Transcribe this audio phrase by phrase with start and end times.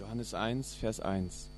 [0.00, 1.50] Johannes 1, Vers 1.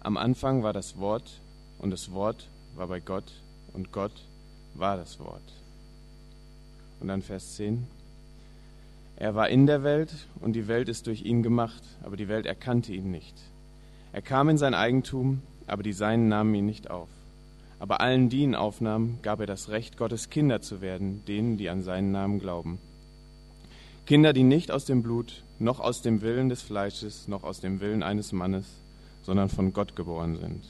[0.00, 1.40] Am Anfang war das Wort
[1.78, 3.32] und das Wort war bei Gott
[3.72, 4.12] und Gott
[4.74, 5.40] war das Wort.
[7.00, 7.86] Und dann Vers 10.
[9.16, 10.10] Er war in der Welt
[10.42, 13.34] und die Welt ist durch ihn gemacht, aber die Welt erkannte ihn nicht.
[14.12, 17.08] Er kam in sein Eigentum, aber die Seinen nahmen ihn nicht auf.
[17.78, 21.70] Aber allen, die ihn aufnahmen, gab er das Recht, Gottes Kinder zu werden, denen, die
[21.70, 22.78] an seinen Namen glauben.
[24.04, 27.80] Kinder, die nicht aus dem Blut, noch aus dem Willen des Fleisches, noch aus dem
[27.80, 28.66] Willen eines Mannes,
[29.22, 30.64] sondern von Gott geboren sind.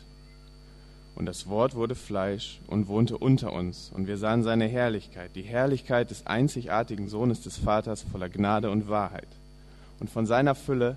[1.16, 5.42] Und das Wort wurde Fleisch und wohnte unter uns, und wir sahen seine Herrlichkeit, die
[5.42, 9.28] Herrlichkeit des einzigartigen Sohnes des Vaters voller Gnade und Wahrheit.
[10.00, 10.96] Und von seiner Fülle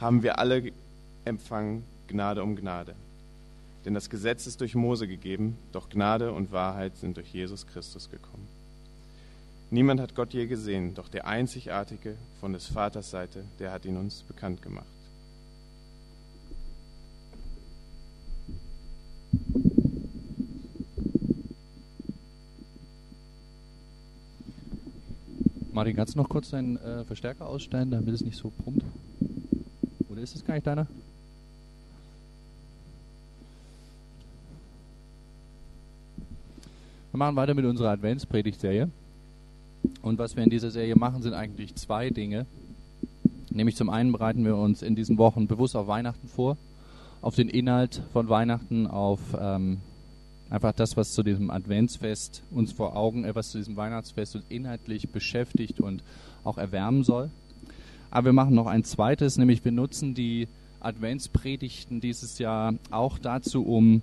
[0.00, 0.72] haben wir alle
[1.24, 2.94] empfangen Gnade um Gnade.
[3.84, 8.10] Denn das Gesetz ist durch Mose gegeben, doch Gnade und Wahrheit sind durch Jesus Christus
[8.10, 8.48] gekommen.
[9.70, 13.98] Niemand hat Gott je gesehen, doch der Einzigartige von des Vaters Seite, der hat ihn
[13.98, 14.86] uns bekannt gemacht.
[25.70, 28.82] Martin, kannst du noch kurz deinen äh, Verstärker ausstellen, damit es nicht so brummt?
[30.08, 30.86] Oder ist es gar nicht deiner?
[37.12, 38.90] Wir machen weiter mit unserer Adventspredigtserie.
[40.02, 42.46] Und was wir in dieser Serie machen, sind eigentlich zwei Dinge.
[43.50, 46.56] Nämlich zum einen bereiten wir uns in diesen Wochen bewusst auf Weihnachten vor,
[47.22, 49.78] auf den Inhalt von Weihnachten, auf ähm,
[50.50, 54.44] einfach das, was zu diesem Adventsfest uns vor Augen, äh, was zu diesem Weihnachtsfest uns
[54.48, 56.02] inhaltlich beschäftigt und
[56.44, 57.30] auch erwärmen soll.
[58.10, 60.48] Aber wir machen noch ein zweites, nämlich wir nutzen die
[60.80, 64.02] Adventspredigten dieses Jahr auch dazu, um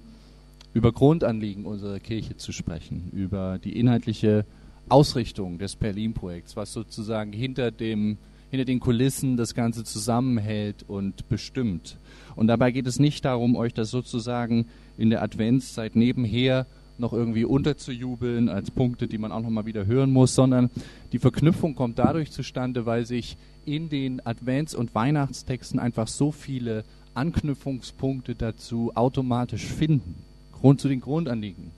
[0.73, 4.45] über Grundanliegen unserer Kirche zu sprechen, über die inhaltliche
[4.89, 8.17] Ausrichtung des Berlin-Projekts, was sozusagen hinter dem
[8.52, 11.97] hinter den Kulissen das Ganze zusammenhält und bestimmt.
[12.36, 16.66] Und dabei geht es nicht darum, euch das sozusagen in der Adventszeit nebenher
[16.97, 20.69] noch irgendwie unterzujubeln als Punkte, die man auch nochmal wieder hören muss, sondern
[21.12, 23.35] die Verknüpfung kommt dadurch zustande, weil sich
[23.66, 30.16] in den Advents- und Weihnachtstexten einfach so viele Anknüpfungspunkte dazu automatisch finden.
[30.53, 31.72] Grund zu den Grundanliegen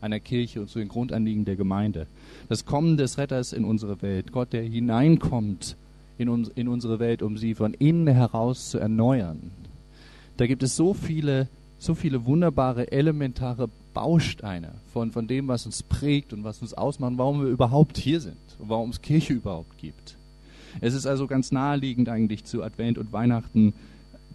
[0.00, 2.06] einer Kirche und zu den Grundanliegen der Gemeinde.
[2.48, 5.76] Das Kommen des Retters in unsere Welt, Gott, der hineinkommt
[6.18, 9.50] in, uns, in unsere Welt, um sie von innen heraus zu erneuern.
[10.36, 11.48] Da gibt es so viele,
[11.78, 17.14] so viele wunderbare, elementare Bausteine von, von dem, was uns prägt und was uns ausmacht,
[17.16, 20.16] warum wir überhaupt hier sind und warum es Kirche überhaupt gibt.
[20.80, 23.72] Es ist also ganz naheliegend eigentlich zu Advent und Weihnachten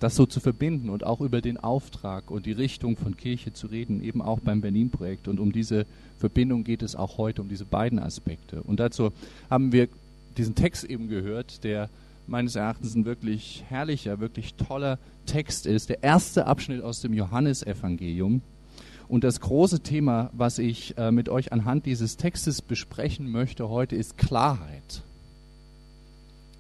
[0.04, 3.68] das so zu verbinden und auch über den Auftrag und die Richtung von Kirche zu
[3.68, 5.30] reden, eben auch beim Berlin-Projekt.
[5.30, 5.86] Und um diese
[6.20, 8.62] Verbindung geht es auch heute, um diese beiden Aspekte.
[8.64, 9.14] Und dazu
[9.50, 9.88] haben wir
[10.36, 11.90] diesen Text eben gehört, der
[12.28, 15.88] meines Erachtens ein wirklich herrlicher, wirklich toller Text ist.
[15.88, 18.42] Der erste Abschnitt aus dem Johannesevangelium.
[19.08, 23.96] Und das große Thema, was ich äh, mit euch anhand dieses Textes besprechen möchte heute,
[23.96, 25.02] ist Klarheit.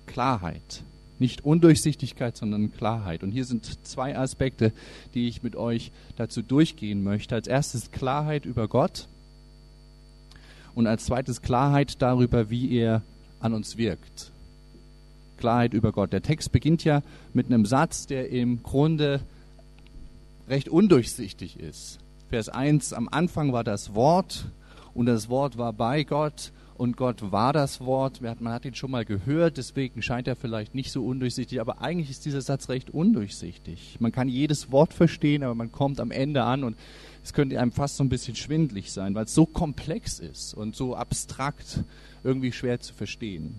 [0.05, 0.83] Klarheit.
[1.23, 3.23] Nicht Undurchsichtigkeit, sondern Klarheit.
[3.23, 4.73] Und hier sind zwei Aspekte,
[5.13, 7.33] die ich mit euch dazu durchgehen möchte.
[7.33, 9.07] Als erstes Klarheit über Gott
[10.75, 13.03] und als zweites Klarheit darüber, wie er
[13.39, 14.33] an uns wirkt.
[15.37, 16.11] Klarheit über Gott.
[16.11, 17.01] Der Text beginnt ja
[17.33, 19.21] mit einem Satz, der im Grunde
[20.49, 21.99] recht undurchsichtig ist.
[22.27, 24.43] Vers 1, am Anfang war das Wort
[24.93, 28.21] und das Wort war bei Gott und Gott war das Wort.
[28.21, 32.09] Man hat ihn schon mal gehört, deswegen scheint er vielleicht nicht so undurchsichtig, aber eigentlich
[32.09, 33.97] ist dieser Satz recht undurchsichtig.
[33.99, 36.77] Man kann jedes Wort verstehen, aber man kommt am Ende an und
[37.23, 40.75] es könnte einem fast so ein bisschen schwindlig sein, weil es so komplex ist und
[40.75, 41.83] so abstrakt
[42.23, 43.55] irgendwie schwer zu verstehen.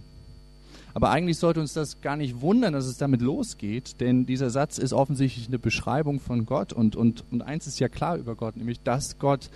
[0.93, 4.79] Aber eigentlich sollte uns das gar nicht wundern, dass es damit losgeht, denn dieser Satz
[4.79, 8.57] ist offensichtlich eine Beschreibung von Gott und, und, und eins ist ja klar über Gott,
[8.57, 9.51] nämlich dass Gott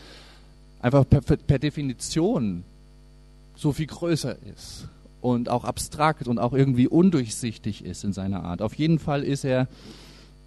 [0.81, 2.65] einfach per, per Definition
[3.59, 4.87] so viel größer ist
[5.21, 8.63] und auch abstrakt und auch irgendwie undurchsichtig ist in seiner Art.
[8.63, 9.67] Auf jeden Fall ist er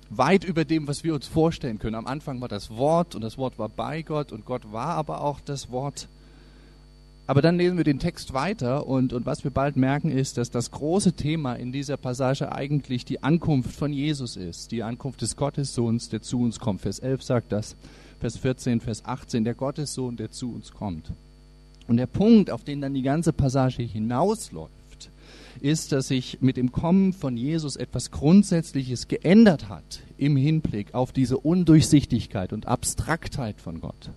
[0.09, 1.95] weit über dem, was wir uns vorstellen können.
[1.95, 5.21] Am Anfang war das Wort und das Wort war bei Gott und Gott war aber
[5.21, 6.07] auch das Wort.
[7.27, 10.49] Aber dann lesen wir den Text weiter und, und was wir bald merken ist, dass
[10.49, 15.35] das große Thema in dieser Passage eigentlich die Ankunft von Jesus ist, die Ankunft des
[15.35, 16.81] Gottessohns, der zu uns kommt.
[16.81, 17.75] Vers 11 sagt das,
[18.21, 21.11] Vers 14, Vers 18, der Gottessohn, der zu uns kommt.
[21.91, 25.09] Und der Punkt, auf den dann die ganze Passage hinausläuft,
[25.59, 31.11] ist, dass sich mit dem Kommen von Jesus etwas Grundsätzliches geändert hat im Hinblick auf
[31.11, 34.09] diese Undurchsichtigkeit und Abstraktheit von Gott.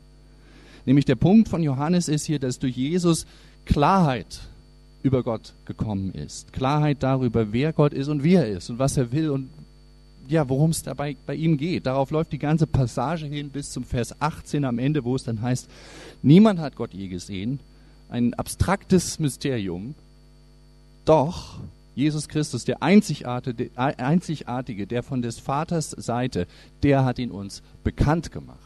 [0.86, 3.26] Nämlich der Punkt von Johannes ist hier, dass durch Jesus
[3.64, 4.42] Klarheit
[5.02, 6.52] über Gott gekommen ist.
[6.52, 9.50] Klarheit darüber, wer Gott ist und wie er ist und was er will und
[10.28, 11.86] ja, worum es dabei bei ihm geht.
[11.86, 15.42] Darauf läuft die ganze Passage hin bis zum Vers 18 am Ende, wo es dann
[15.42, 15.68] heißt,
[16.22, 17.60] niemand hat Gott je gesehen.
[18.08, 19.94] Ein abstraktes Mysterium.
[21.04, 21.58] Doch
[21.94, 26.46] Jesus Christus, der Einzigartige, der von des Vaters Seite,
[26.82, 28.58] der hat ihn uns bekannt gemacht.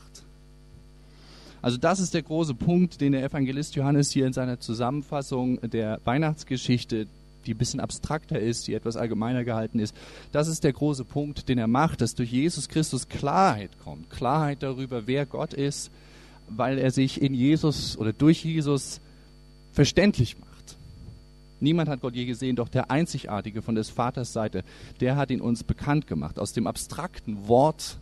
[1.61, 6.01] Also das ist der große Punkt, den der Evangelist Johannes hier in seiner Zusammenfassung der
[6.05, 7.09] Weihnachtsgeschichte,
[7.49, 9.95] die ein bisschen abstrakter ist, die etwas allgemeiner gehalten ist,
[10.33, 14.11] das ist der große Punkt, den er macht, dass durch Jesus Christus Klarheit kommt.
[14.11, 15.91] Klarheit darüber, wer Gott ist,
[16.49, 19.01] weil er sich in Jesus oder durch Jesus
[19.73, 20.49] verständlich macht.
[21.61, 24.63] Niemand hat Gott je gesehen, doch der Einzigartige von des Vaters Seite,
[25.01, 26.39] der hat ihn uns bekannt gemacht.
[26.39, 27.99] Aus dem abstrakten Wort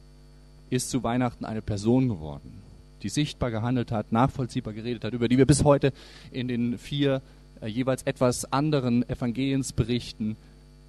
[0.69, 2.63] ist zu Weihnachten eine Person geworden,
[3.03, 5.93] die sichtbar gehandelt hat, nachvollziehbar geredet hat, über die wir bis heute
[6.33, 7.23] in den vier
[7.65, 10.37] jeweils etwas anderen Evangeliensberichten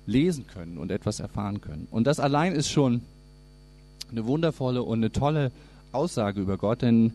[0.05, 1.87] lesen können und etwas erfahren können.
[1.91, 3.01] Und das allein ist schon
[4.11, 5.51] eine wundervolle und eine tolle
[5.91, 7.11] Aussage über Gott, denn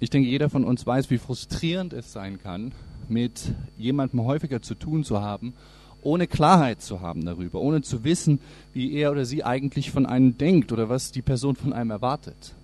[0.00, 2.72] ich denke, jeder von uns weiß, wie frustrierend es sein kann,
[3.08, 5.54] mit jemandem häufiger zu tun zu haben,
[6.02, 8.40] ohne Klarheit zu haben darüber, ohne zu wissen,
[8.74, 12.54] wie er oder sie eigentlich von einem denkt oder was die Person von einem erwartet.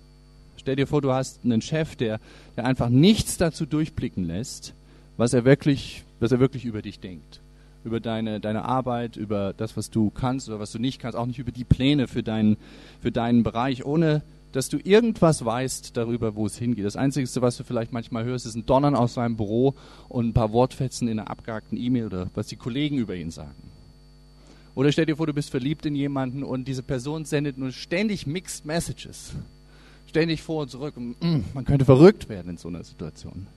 [0.57, 2.19] Stell dir vor, du hast einen Chef, der,
[2.57, 4.73] der einfach nichts dazu durchblicken lässt,
[5.19, 7.41] was er wirklich, was er wirklich über dich denkt.
[7.83, 11.25] Über deine, deine Arbeit, über das, was du kannst oder was du nicht kannst, auch
[11.25, 12.55] nicht über die Pläne für deinen,
[13.01, 14.21] für deinen Bereich, ohne
[14.53, 16.85] dass du irgendwas weißt darüber, wo es hingeht.
[16.85, 19.75] Das Einzige, was du vielleicht manchmal hörst, ist ein Donnern aus seinem Büro
[20.07, 23.71] und ein paar Wortfetzen in einer abgehackten E-Mail oder was die Kollegen über ihn sagen.
[24.73, 28.25] Oder stell dir vor, du bist verliebt in jemanden und diese Person sendet nur ständig
[28.25, 29.33] Mixed Messages.
[30.07, 30.95] Ständig vor und zurück.
[30.95, 33.47] Und, mm, man könnte verrückt werden in so einer Situation.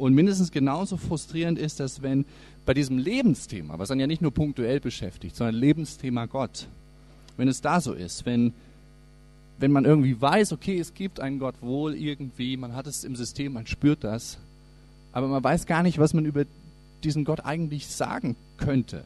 [0.00, 2.24] Und mindestens genauso frustrierend ist das, wenn
[2.64, 6.68] bei diesem Lebensthema, was dann ja nicht nur punktuell beschäftigt, sondern Lebensthema Gott,
[7.36, 8.54] wenn es da so ist, wenn
[9.58, 13.14] wenn man irgendwie weiß, okay, es gibt einen Gott wohl irgendwie, man hat es im
[13.14, 14.38] System, man spürt das,
[15.12, 16.46] aber man weiß gar nicht, was man über
[17.04, 19.04] diesen Gott eigentlich sagen könnte,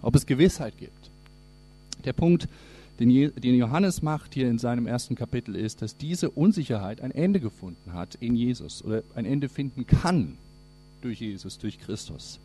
[0.00, 1.10] ob es Gewissheit gibt.
[2.06, 2.48] Der Punkt,
[2.98, 7.92] den, Johannes macht hier in seinem ersten Kapitel, ist, dass diese Unsicherheit ein Ende gefunden
[7.92, 10.36] hat in Jesus oder ein Ende finden kann
[11.00, 12.40] durch Jesus, durch Christus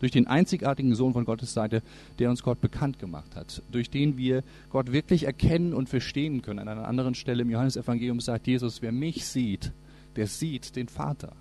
[0.00, 1.82] durch den einzigartigen Sohn von Gottes Seite,
[2.18, 6.58] der uns Gott bekannt gemacht hat, durch den wir Gott wirklich erkennen und verstehen können.
[6.58, 9.72] An einer anderen Stelle im Johannesevangelium sagt Jesus, wer mich sieht,
[10.16, 11.32] der sieht den Vater.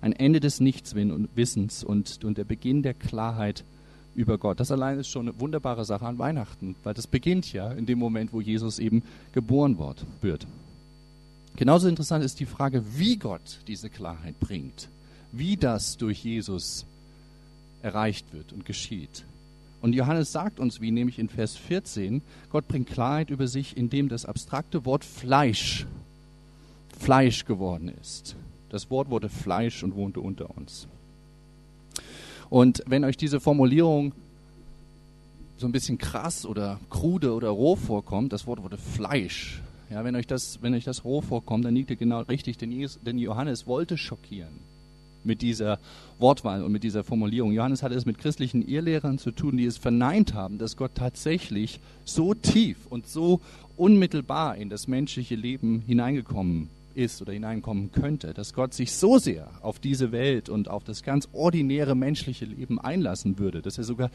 [0.00, 3.64] Ein Ende des Nichtswissens und, und der Beginn der Klarheit
[4.14, 4.60] über Gott.
[4.60, 7.98] Das allein ist schon eine wunderbare Sache an Weihnachten, weil das beginnt ja in dem
[7.98, 9.02] Moment, wo Jesus eben
[9.32, 9.76] geboren
[10.20, 10.46] wird.
[11.56, 14.88] Genauso interessant ist die Frage, wie Gott diese Klarheit bringt
[15.32, 16.84] wie das durch Jesus
[17.82, 19.24] erreicht wird und geschieht.
[19.80, 22.20] Und Johannes sagt uns, wie nämlich in Vers 14,
[22.50, 25.86] Gott bringt Klarheit über sich, indem das abstrakte Wort Fleisch
[26.98, 28.36] Fleisch geworden ist.
[28.68, 30.86] Das Wort wurde Fleisch und wohnte unter uns.
[32.50, 34.12] Und wenn euch diese Formulierung
[35.56, 39.62] so ein bisschen krass oder krude oder roh vorkommt, das Wort wurde Fleisch.
[39.88, 43.18] Ja, wenn euch das, wenn euch das roh vorkommt, dann liegt ihr genau richtig, denn
[43.18, 44.70] Johannes wollte schockieren
[45.22, 45.78] mit dieser
[46.18, 47.52] Wortwahl und mit dieser Formulierung.
[47.52, 51.80] Johannes hatte es mit christlichen Irrlehrern zu tun, die es verneint haben, dass Gott tatsächlich
[52.04, 53.40] so tief und so
[53.76, 59.48] unmittelbar in das menschliche Leben hineingekommen ist oder hineinkommen könnte, dass Gott sich so sehr
[59.62, 64.10] auf diese Welt und auf das ganz ordinäre menschliche Leben einlassen würde, dass er sogar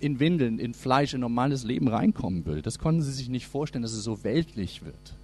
[0.00, 2.62] in Windeln, in Fleisch, in normales Leben reinkommen würde.
[2.62, 5.14] Das konnten sie sich nicht vorstellen, dass es so weltlich wird.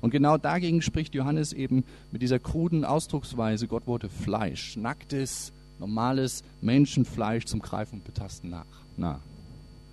[0.00, 6.42] Und genau dagegen spricht Johannes eben mit dieser kruden Ausdrucksweise, Gott wurde Fleisch, nacktes, normales
[6.60, 8.66] Menschenfleisch zum Greifen und Betasten nach.
[8.96, 9.20] Na.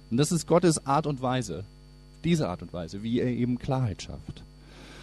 [0.09, 1.65] Und das ist Gottes Art und Weise,
[2.23, 4.43] diese Art und Weise, wie er eben Klarheit schafft.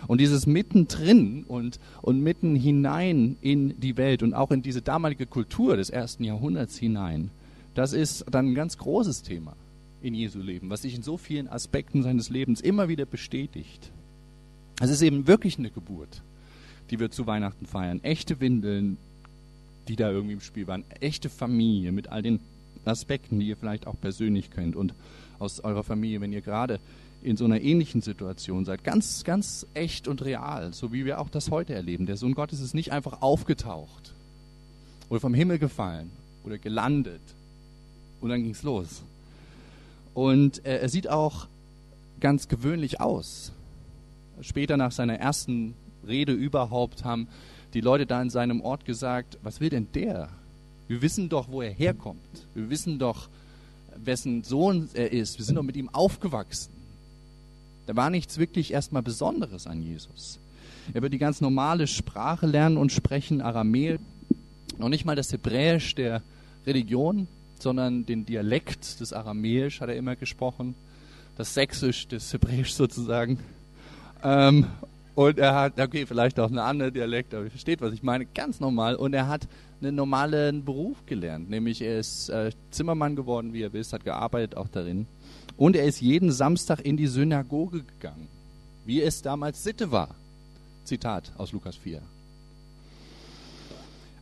[0.06, 5.26] Und dieses mittendrin und, und mitten hinein in die Welt und auch in diese damalige
[5.26, 7.30] Kultur des ersten Jahrhunderts hinein,
[7.74, 9.56] das ist dann ein ganz großes Thema
[10.02, 13.90] in Jesu Leben, was sich in so vielen Aspekten seines Lebens immer wieder bestätigt.
[14.80, 16.22] Es ist eben wirklich eine Geburt,
[16.90, 18.02] die wir zu Weihnachten feiern.
[18.02, 18.98] Echte Windeln,
[19.88, 20.84] die da irgendwie im Spiel waren.
[21.00, 22.40] Echte Familie mit all den
[22.84, 24.94] Aspekten, die ihr vielleicht auch persönlich kennt und
[25.38, 26.80] aus eurer Familie, wenn ihr gerade
[27.24, 28.84] in so einer ähnlichen Situation seid.
[28.84, 32.06] Ganz, ganz echt und real, so wie wir auch das heute erleben.
[32.06, 34.12] Der Sohn Gottes ist nicht einfach aufgetaucht
[35.08, 36.10] oder vom Himmel gefallen
[36.44, 37.22] oder gelandet
[38.20, 39.02] und dann ging es los.
[40.12, 41.48] Und äh, er sieht auch
[42.20, 43.52] ganz gewöhnlich aus
[44.40, 45.74] später nach seiner ersten
[46.06, 47.28] Rede überhaupt haben
[47.72, 50.28] die Leute da in seinem Ort gesagt, was will denn der?
[50.86, 52.20] Wir wissen doch, wo er herkommt.
[52.54, 53.28] Wir wissen doch,
[53.96, 55.38] wessen Sohn er ist.
[55.38, 56.73] Wir sind doch mit ihm aufgewachsen.
[57.86, 60.38] Da war nichts wirklich erstmal Besonderes an Jesus.
[60.92, 63.98] Er wird die ganz normale Sprache lernen und sprechen, Aramäisch.
[64.78, 66.22] Noch nicht mal das Hebräisch der
[66.66, 70.74] Religion, sondern den Dialekt des Aramäisch hat er immer gesprochen.
[71.36, 73.38] Das Sächsisch des Hebräisch sozusagen.
[74.22, 74.66] Ähm,
[75.14, 78.26] und er hat, okay, vielleicht auch einen anderen Dialekt, aber ihr versteht, was ich meine,
[78.26, 78.96] ganz normal.
[78.96, 79.46] Und er hat
[79.80, 84.56] einen normalen Beruf gelernt, nämlich er ist äh, Zimmermann geworden, wie ihr wisst, hat gearbeitet
[84.56, 85.06] auch darin.
[85.56, 88.28] Und er ist jeden Samstag in die Synagoge gegangen,
[88.84, 90.14] wie es damals Sitte war.
[90.84, 92.02] Zitat aus Lukas 4.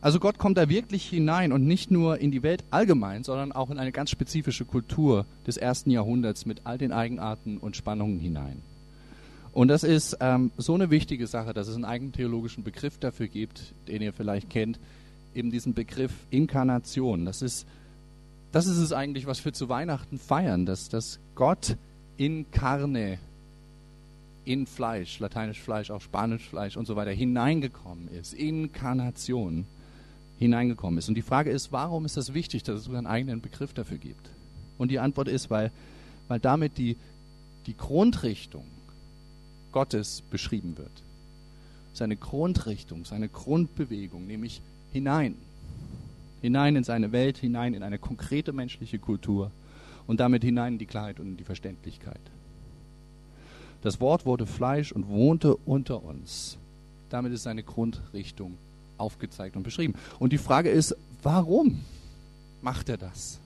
[0.03, 3.69] Also Gott kommt da wirklich hinein und nicht nur in die Welt allgemein, sondern auch
[3.69, 8.61] in eine ganz spezifische Kultur des ersten Jahrhunderts mit all den Eigenarten und Spannungen hinein.
[9.53, 13.27] Und das ist ähm, so eine wichtige Sache, dass es einen eigenen theologischen Begriff dafür
[13.27, 14.77] gibt, den ihr vielleicht kennt,
[15.33, 17.23] eben diesen Begriff Inkarnation.
[17.23, 17.65] Das ist,
[18.53, 21.75] das ist es eigentlich, was wir zu Weihnachten feiern, dass, dass Gott
[22.17, 23.17] in Carne,
[24.45, 28.33] in Fleisch, lateinisch Fleisch, auch spanisch Fleisch und so weiter, hineingekommen ist.
[28.33, 29.65] Inkarnation
[30.37, 31.09] hineingekommen ist.
[31.09, 33.97] Und die Frage ist, warum ist das wichtig, dass es sogar einen eigenen Begriff dafür
[33.97, 34.29] gibt?
[34.77, 35.71] Und die Antwort ist, weil,
[36.27, 36.95] weil damit die,
[37.65, 38.65] die Grundrichtung
[39.71, 40.91] Gottes beschrieben wird.
[41.93, 45.35] Seine Grundrichtung, seine Grundbewegung, nämlich hinein.
[46.43, 49.49] Hinein in seine Welt, hinein in eine konkrete menschliche Kultur
[50.07, 52.19] und damit hinein in die Klarheit und in die Verständlichkeit.
[53.81, 56.57] Das Wort wurde Fleisch und wohnte unter uns.
[57.09, 58.57] Damit ist seine Grundrichtung
[58.97, 59.93] aufgezeigt und beschrieben.
[60.19, 61.79] Und die Frage ist, warum
[62.61, 63.39] macht er das?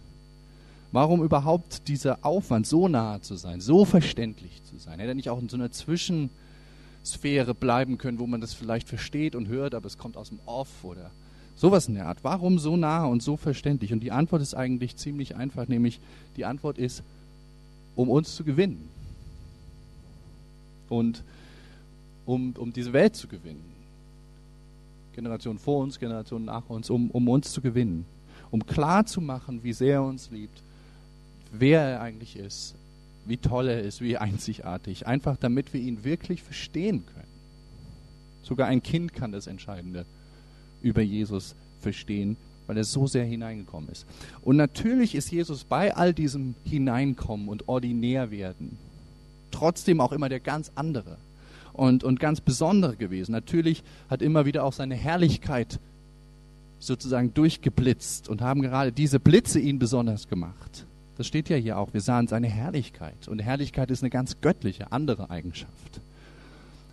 [0.92, 4.98] Warum überhaupt dieser Aufwand, so nahe zu sein, so verständlich zu sein?
[4.98, 9.36] Hätte er nicht auch in so einer Zwischensphäre bleiben können, wo man das vielleicht versteht
[9.36, 11.12] und hört, aber es kommt aus dem Off oder
[11.58, 12.20] sowas in der Art?
[12.24, 13.92] Warum so nah und so verständlich?
[13.92, 16.00] Und die Antwort ist eigentlich ziemlich einfach, nämlich
[16.38, 17.04] die Antwort ist,
[17.98, 18.88] um uns zu gewinnen.
[20.88, 21.24] Und
[22.26, 23.64] um, um diese Welt zu gewinnen.
[25.14, 28.06] Generation vor uns, Generation nach uns, um, um uns zu gewinnen.
[28.52, 30.62] Um klar zu machen, wie sehr er uns liebt
[31.52, 32.76] wer er eigentlich ist,
[33.26, 37.28] wie toll er ist, wie einzigartig, einfach damit wir ihn wirklich verstehen können.
[38.44, 40.06] Sogar ein Kind kann das Entscheidende
[40.82, 44.06] über Jesus verstehen, weil er so sehr hineingekommen ist.
[44.42, 48.78] Und natürlich ist Jesus bei all diesem Hineinkommen und ordinär werden
[49.52, 51.18] trotzdem auch immer der ganz andere
[51.74, 53.32] und, und ganz besondere gewesen.
[53.32, 55.80] Natürlich hat immer wieder auch seine Herrlichkeit
[56.80, 60.86] sozusagen durchgeblitzt und haben gerade diese Blitze ihn besonders gemacht.
[61.18, 61.94] Das steht ja hier auch.
[61.94, 63.28] Wir sahen seine Herrlichkeit.
[63.28, 66.02] Und Herrlichkeit ist eine ganz göttliche, andere Eigenschaft.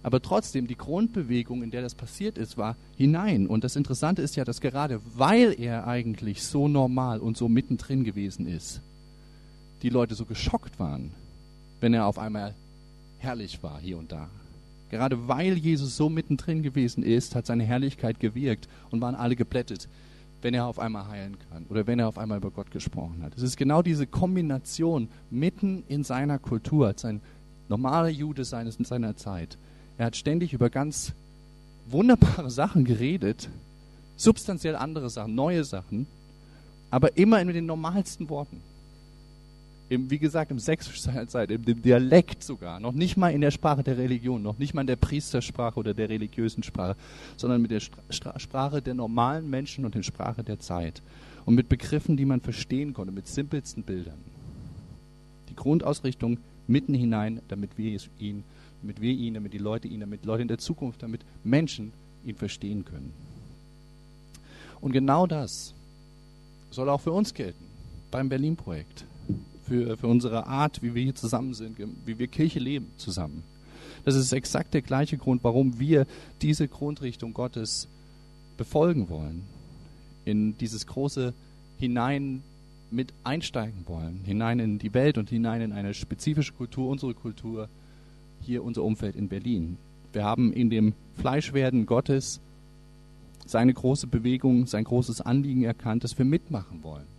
[0.05, 3.49] Aber trotzdem, die Grundbewegung, in der das passiert ist, war hinein.
[3.49, 8.05] Und das Interessante ist ja, dass gerade weil er eigentlich so normal und so mittendrin
[8.05, 8.81] gewesen ist,
[9.83, 11.11] die Leute so geschockt waren,
[11.81, 12.55] wenn er auf einmal
[13.19, 14.29] herrlich war hier und da.
[14.91, 19.89] Gerade weil Jesus so mittendrin gewesen ist, hat seine Herrlichkeit gewirkt und waren alle geblättet
[20.45, 23.33] wenn er auf einmal heilen kann oder wenn er auf einmal über Gott gesprochen hat.
[23.35, 27.23] Es ist genau diese Kombination mitten in seiner Kultur, als ein
[27.71, 29.57] normaler Jude seines, in seiner Zeit.
[29.99, 31.13] Er hat ständig über ganz
[31.87, 33.49] wunderbare Sachen geredet,
[34.17, 36.07] substanziell andere Sachen, neue Sachen,
[36.91, 38.61] aber immer in den normalsten Worten
[39.89, 43.51] im, wie gesagt, im sächsischen Zeit, im, im Dialekt sogar, noch nicht mal in der
[43.51, 46.97] Sprache der Religion, noch nicht mal in der Priestersprache oder der religiösen Sprache,
[47.37, 51.03] sondern mit der Stra Sprache der normalen Menschen und der Sprache der Zeit.
[51.45, 54.19] Und mit Begriffen, die man verstehen konnte, mit simpelsten Bildern.
[55.51, 58.45] Die Grundausrichtung mitten hinein, damit wir ihn,
[58.85, 61.91] damit wir ihn, damit die Leute ihn, damit Leute in der Zukunft, damit Menschen
[62.27, 63.15] ihn verstehen können.
[64.83, 65.73] Und genau das
[66.71, 67.65] soll auch für uns gelten
[68.11, 69.07] beim Berlin-Projekt
[69.67, 73.43] für, für unsere Art, wie wir hier zusammen sind, wie wir Kirche leben zusammen.
[74.05, 76.07] Das ist exakt der gleiche Grund, warum wir
[76.43, 77.89] diese Grundrichtung Gottes
[78.59, 79.45] befolgen wollen,
[80.27, 81.33] in dieses große
[81.79, 82.43] hinein
[82.91, 87.71] mit einsteigen wollen, hinein in die Welt und hinein in eine spezifische Kultur, unsere Kultur,
[88.45, 89.77] hier unser Umfeld in Berlin.
[90.13, 92.41] Wir haben in dem Fleischwerden Gottes
[93.47, 97.15] seine große Bewegung, sein großes Anliegen erkannt, das wir mitmachen wollen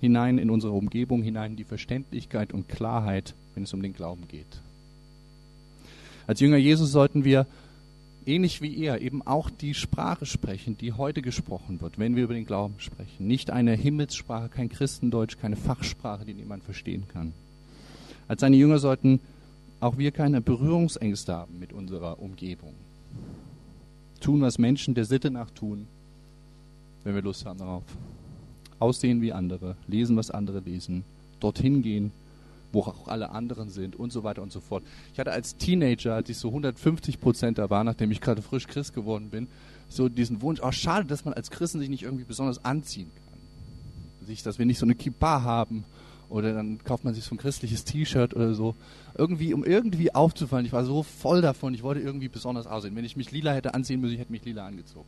[0.00, 4.26] hinein in unsere Umgebung, hinein in die Verständlichkeit und Klarheit, wenn es um den Glauben
[4.28, 4.46] geht.
[6.26, 7.46] Als Jünger Jesus sollten wir,
[8.26, 12.34] ähnlich wie er, eben auch die Sprache sprechen, die heute gesprochen wird, wenn wir über
[12.34, 13.26] den Glauben sprechen.
[13.26, 17.32] Nicht eine Himmelssprache, kein Christendeutsch, keine Fachsprache, die niemand verstehen kann.
[18.28, 19.20] Als seine Jünger sollten
[19.80, 22.74] auch wir keine Berührungsängste haben mit unserer Umgebung.
[24.20, 25.86] Tun, was Menschen der Sitte nach tun,
[27.04, 27.82] wenn wir Lust haben darauf
[28.78, 31.04] aussehen wie andere, lesen, was andere lesen,
[31.38, 32.12] dorthin gehen,
[32.72, 34.82] wo auch alle anderen sind und so weiter und so fort.
[35.12, 38.66] Ich hatte als Teenager, als ich so 150 Prozent da war, nachdem ich gerade frisch
[38.66, 39.48] Christ geworden bin,
[39.88, 44.36] so diesen Wunsch, oh schade, dass man als Christen sich nicht irgendwie besonders anziehen kann.
[44.44, 45.84] Dass wir nicht so eine Kippa haben
[46.30, 48.74] oder dann kauft man sich so ein christliches T-Shirt oder so.
[49.16, 50.64] Irgendwie, um irgendwie aufzufallen.
[50.64, 52.96] Ich war so voll davon, ich wollte irgendwie besonders aussehen.
[52.96, 55.06] Wenn ich mich lila hätte anziehen müssen, ich hätte mich lila angezogen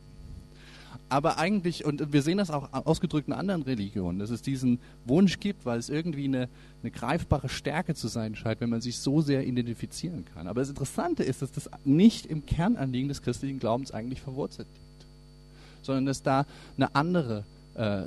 [1.13, 5.39] aber eigentlich, und wir sehen das auch ausgedrückt in anderen Religionen, dass es diesen Wunsch
[5.39, 6.49] gibt, weil es irgendwie eine,
[6.81, 10.47] eine greifbare Stärke zu sein scheint, wenn man sich so sehr identifizieren kann.
[10.47, 15.85] Aber das Interessante ist, dass das nicht im Kernanliegen des christlichen Glaubens eigentlich verwurzelt liegt,
[15.85, 17.43] sondern dass da eine andere
[17.75, 18.03] äh,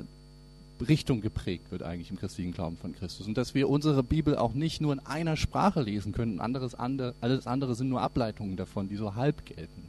[0.87, 4.53] Richtung geprägt wird eigentlich im christlichen Glauben von Christus und dass wir unsere Bibel auch
[4.53, 8.89] nicht nur in einer Sprache lesen können, anderes andere, alles andere sind nur Ableitungen davon,
[8.89, 9.87] die so halb gelten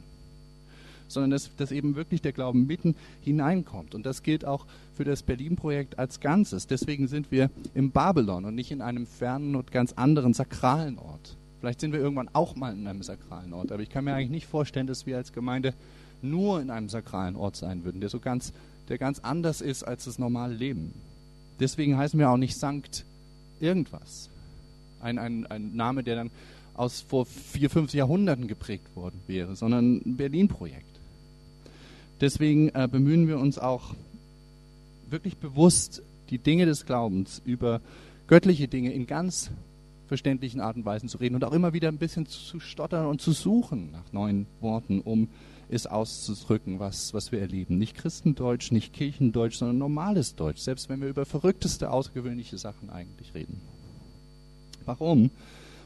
[1.09, 3.95] sondern dass, dass eben wirklich der Glauben mitten hineinkommt.
[3.95, 4.65] Und das gilt auch
[4.95, 6.67] für das Berlin-Projekt als Ganzes.
[6.67, 11.35] Deswegen sind wir im Babylon und nicht in einem fernen und ganz anderen sakralen Ort.
[11.59, 14.29] Vielleicht sind wir irgendwann auch mal in einem sakralen Ort, aber ich kann mir eigentlich
[14.29, 15.73] nicht vorstellen, dass wir als Gemeinde
[16.21, 18.53] nur in einem sakralen Ort sein würden, der so ganz,
[18.89, 20.93] der ganz anders ist als das normale Leben.
[21.59, 23.05] Deswegen heißen wir auch nicht Sankt
[23.59, 24.29] irgendwas.
[25.01, 26.31] Ein, ein, ein Name, der dann
[26.73, 30.85] aus vor vier, fünf Jahrhunderten geprägt worden wäre, sondern ein Berlin-Projekt.
[32.21, 33.95] Deswegen äh, bemühen wir uns auch
[35.09, 37.81] wirklich bewusst, die Dinge des Glaubens über
[38.27, 39.51] göttliche Dinge in ganz
[40.07, 43.21] verständlichen Art und Weisen zu reden und auch immer wieder ein bisschen zu stottern und
[43.21, 45.27] zu suchen nach neuen Worten, um
[45.69, 47.77] es auszudrücken, was, was wir erleben.
[47.77, 53.33] Nicht Christendeutsch, nicht Kirchendeutsch, sondern normales Deutsch, selbst wenn wir über verrückteste, außergewöhnliche Sachen eigentlich
[53.33, 53.61] reden.
[54.85, 55.29] Warum?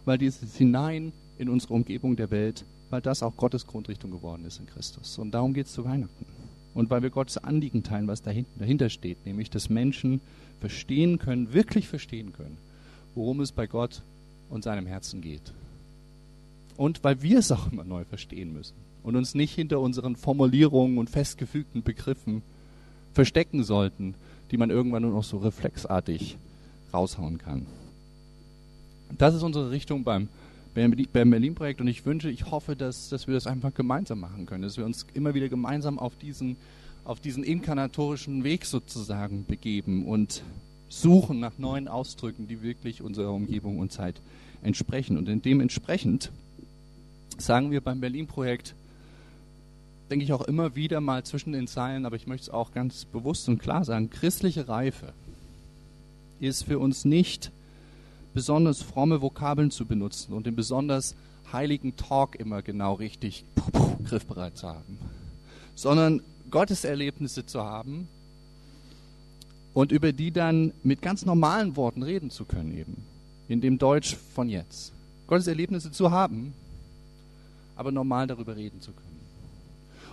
[0.06, 2.64] Weil dieses Hinein in unsere Umgebung der Welt
[2.94, 5.18] weil das auch Gottes Grundrichtung geworden ist in Christus.
[5.18, 6.28] Und darum geht es zu Weihnachten.
[6.76, 10.22] Und weil wir Gottes Anliegen teilen, was dahinter steht, nämlich dass Menschen
[10.60, 12.56] verstehen können, wirklich verstehen können,
[13.16, 14.04] worum es bei Gott
[14.52, 15.42] und seinem Herzen geht.
[16.78, 20.98] Und weil wir es auch immer neu verstehen müssen und uns nicht hinter unseren Formulierungen
[20.98, 22.42] und festgefügten Begriffen
[23.14, 24.16] verstecken sollten,
[24.52, 26.38] die man irgendwann nur noch so reflexartig
[26.94, 27.66] raushauen kann.
[29.18, 30.30] Das ist unsere Richtung beim
[30.74, 34.78] Berlin-Projekt und ich wünsche, ich hoffe, dass, dass wir das einfach gemeinsam machen können, dass
[34.78, 36.56] wir uns immer wieder gemeinsam auf diesen,
[37.06, 40.42] auf diesen inkarnatorischen Weg sozusagen begeben und
[40.90, 44.22] suchen nach neuen Ausdrücken, die wirklich unserer Umgebung und Zeit
[44.64, 45.18] entsprechen.
[45.18, 46.32] Und dementsprechend
[47.38, 48.76] sagen wir beim Berlin-Projekt,
[50.14, 53.06] denke ich auch immer wieder mal zwischen den Zeilen, aber ich möchte es auch ganz
[53.06, 55.12] bewusst und klar sagen, christliche Reife
[56.40, 57.50] ist für uns nicht
[58.36, 61.16] besonders fromme Vokabeln zu benutzen und den besonders
[61.52, 63.44] heiligen Talk immer genau richtig
[64.04, 65.00] griffbereit zu haben,
[65.74, 66.22] sondern
[66.52, 68.08] Gotteserlebnisse zu haben
[69.74, 72.98] und über die dann mit ganz normalen Worten reden zu können eben,
[73.48, 74.94] in dem Deutsch von jetzt.
[75.26, 76.54] Gotteserlebnisse zu haben,
[77.76, 79.13] aber normal darüber reden zu können.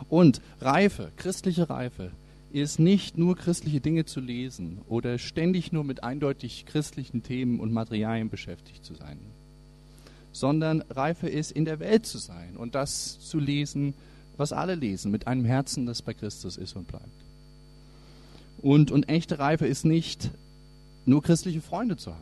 [0.08, 2.10] Und Reife, christliche Reife,
[2.52, 7.72] ist nicht nur christliche Dinge zu lesen oder ständig nur mit eindeutig christlichen Themen und
[7.72, 9.18] Materialien beschäftigt zu sein,
[10.32, 13.94] sondern Reife ist, in der Welt zu sein und das zu lesen,
[14.36, 17.06] was alle lesen, mit einem Herzen, das bei Christus ist und bleibt.
[18.62, 20.30] Und, und echte Reife ist nicht
[21.06, 22.20] nur christliche Freunde zu haben,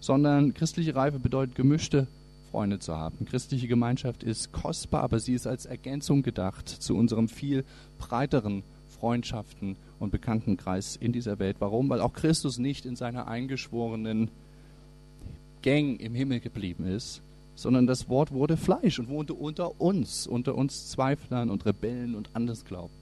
[0.00, 2.06] sondern christliche Reife bedeutet gemischte
[2.50, 3.24] Freunde zu haben.
[3.26, 7.64] Christliche Gemeinschaft ist kostbar, aber sie ist als Ergänzung gedacht zu unserem viel
[7.98, 8.62] breiteren
[8.98, 11.56] Freundschaften und Bekanntenkreis in dieser Welt.
[11.60, 11.88] Warum?
[11.88, 14.30] Weil auch Christus nicht in seiner eingeschworenen
[15.62, 17.20] Gang im Himmel geblieben ist,
[17.54, 22.30] sondern das Wort wurde Fleisch und wohnte unter uns, unter uns Zweiflern und Rebellen und
[22.34, 22.97] Andersglauben.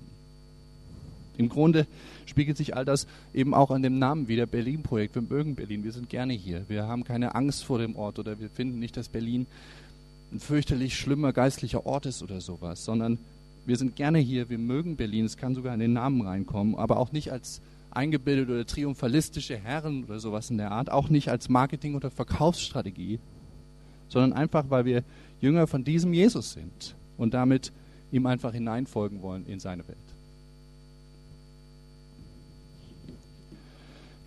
[1.38, 1.86] Im Grunde
[2.26, 5.14] spiegelt sich all das eben auch an dem Namen wieder, Berlin-Projekt.
[5.14, 6.64] Wir mögen Berlin, wir sind gerne hier.
[6.68, 9.46] Wir haben keine Angst vor dem Ort oder wir finden nicht, dass Berlin
[10.32, 13.18] ein fürchterlich schlimmer geistlicher Ort ist oder sowas, sondern
[13.64, 16.98] wir sind gerne hier, wir mögen Berlin, es kann sogar in den Namen reinkommen, aber
[16.98, 21.48] auch nicht als eingebildete oder triumphalistische Herren oder sowas in der Art, auch nicht als
[21.48, 23.18] Marketing- oder Verkaufsstrategie,
[24.08, 25.02] sondern einfach, weil wir
[25.40, 27.72] Jünger von diesem Jesus sind und damit
[28.12, 29.98] ihm einfach hineinfolgen wollen in seine Welt.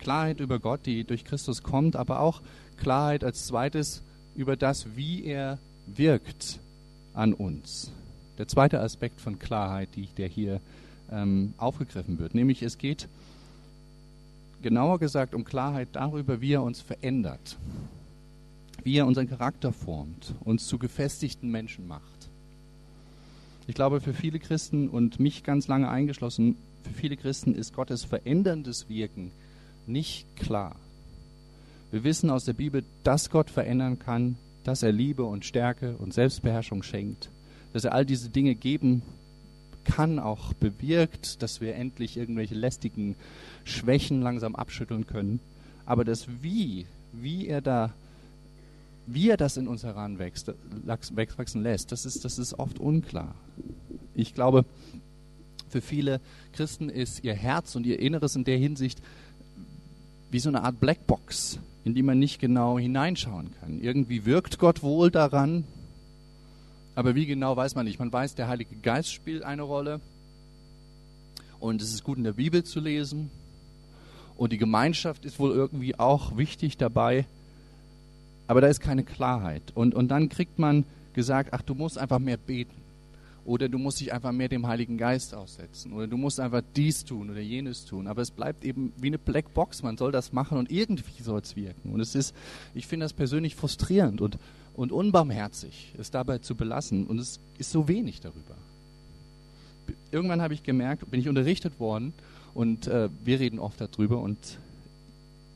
[0.00, 2.40] Klarheit über Gott, die durch Christus kommt, aber auch
[2.78, 4.02] Klarheit als zweites
[4.34, 6.58] über das, wie er wirkt
[7.14, 7.92] an uns.
[8.38, 10.60] Der zweite Aspekt von Klarheit, die, der hier
[11.12, 13.08] ähm, aufgegriffen wird, nämlich es geht
[14.62, 17.56] genauer gesagt um Klarheit darüber, wie er uns verändert,
[18.82, 22.02] wie er unseren Charakter formt, uns zu gefestigten Menschen macht.
[23.66, 28.04] Ich glaube, für viele Christen und mich ganz lange eingeschlossen, für viele Christen ist Gottes
[28.04, 29.32] veränderndes Wirken
[29.86, 30.76] nicht klar.
[31.90, 36.14] Wir wissen aus der Bibel, dass Gott verändern kann, dass er Liebe und Stärke und
[36.14, 37.30] Selbstbeherrschung schenkt,
[37.72, 39.02] dass er all diese Dinge geben
[39.84, 43.16] kann, auch bewirkt, dass wir endlich irgendwelche lästigen
[43.64, 45.40] Schwächen langsam abschütteln können.
[45.86, 47.92] Aber das Wie, wie er da,
[49.06, 50.52] wie er das in uns heranwächst,
[50.84, 53.34] wachsen lässt, das ist, das ist oft unklar.
[54.14, 54.64] Ich glaube,
[55.70, 56.20] für viele
[56.52, 59.00] Christen ist ihr Herz und ihr Inneres in der Hinsicht
[60.30, 63.80] wie so eine Art Blackbox, in die man nicht genau hineinschauen kann.
[63.80, 65.64] Irgendwie wirkt Gott wohl daran,
[66.94, 67.98] aber wie genau weiß man nicht.
[67.98, 70.00] Man weiß, der Heilige Geist spielt eine Rolle
[71.58, 73.30] und es ist gut in der Bibel zu lesen
[74.36, 77.26] und die Gemeinschaft ist wohl irgendwie auch wichtig dabei,
[78.46, 79.62] aber da ist keine Klarheit.
[79.74, 82.79] Und, und dann kriegt man gesagt, ach, du musst einfach mehr beten.
[83.44, 85.92] Oder du musst dich einfach mehr dem Heiligen Geist aussetzen.
[85.92, 88.06] Oder du musst einfach dies tun oder jenes tun.
[88.06, 89.82] Aber es bleibt eben wie eine Blackbox.
[89.82, 91.92] Man soll das machen und irgendwie soll es wirken.
[91.92, 92.34] Und es ist,
[92.74, 94.38] ich finde das persönlich frustrierend und,
[94.74, 97.06] und unbarmherzig, es dabei zu belassen.
[97.06, 98.56] Und es ist so wenig darüber.
[100.10, 102.12] Irgendwann habe ich gemerkt, bin ich unterrichtet worden
[102.54, 104.58] und äh, wir reden oft darüber und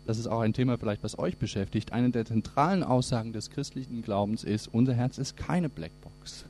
[0.06, 1.92] das ist auch ein Thema vielleicht, was euch beschäftigt.
[1.92, 6.44] Eine der zentralen Aussagen des christlichen Glaubens ist, unser Herz ist keine Blackbox.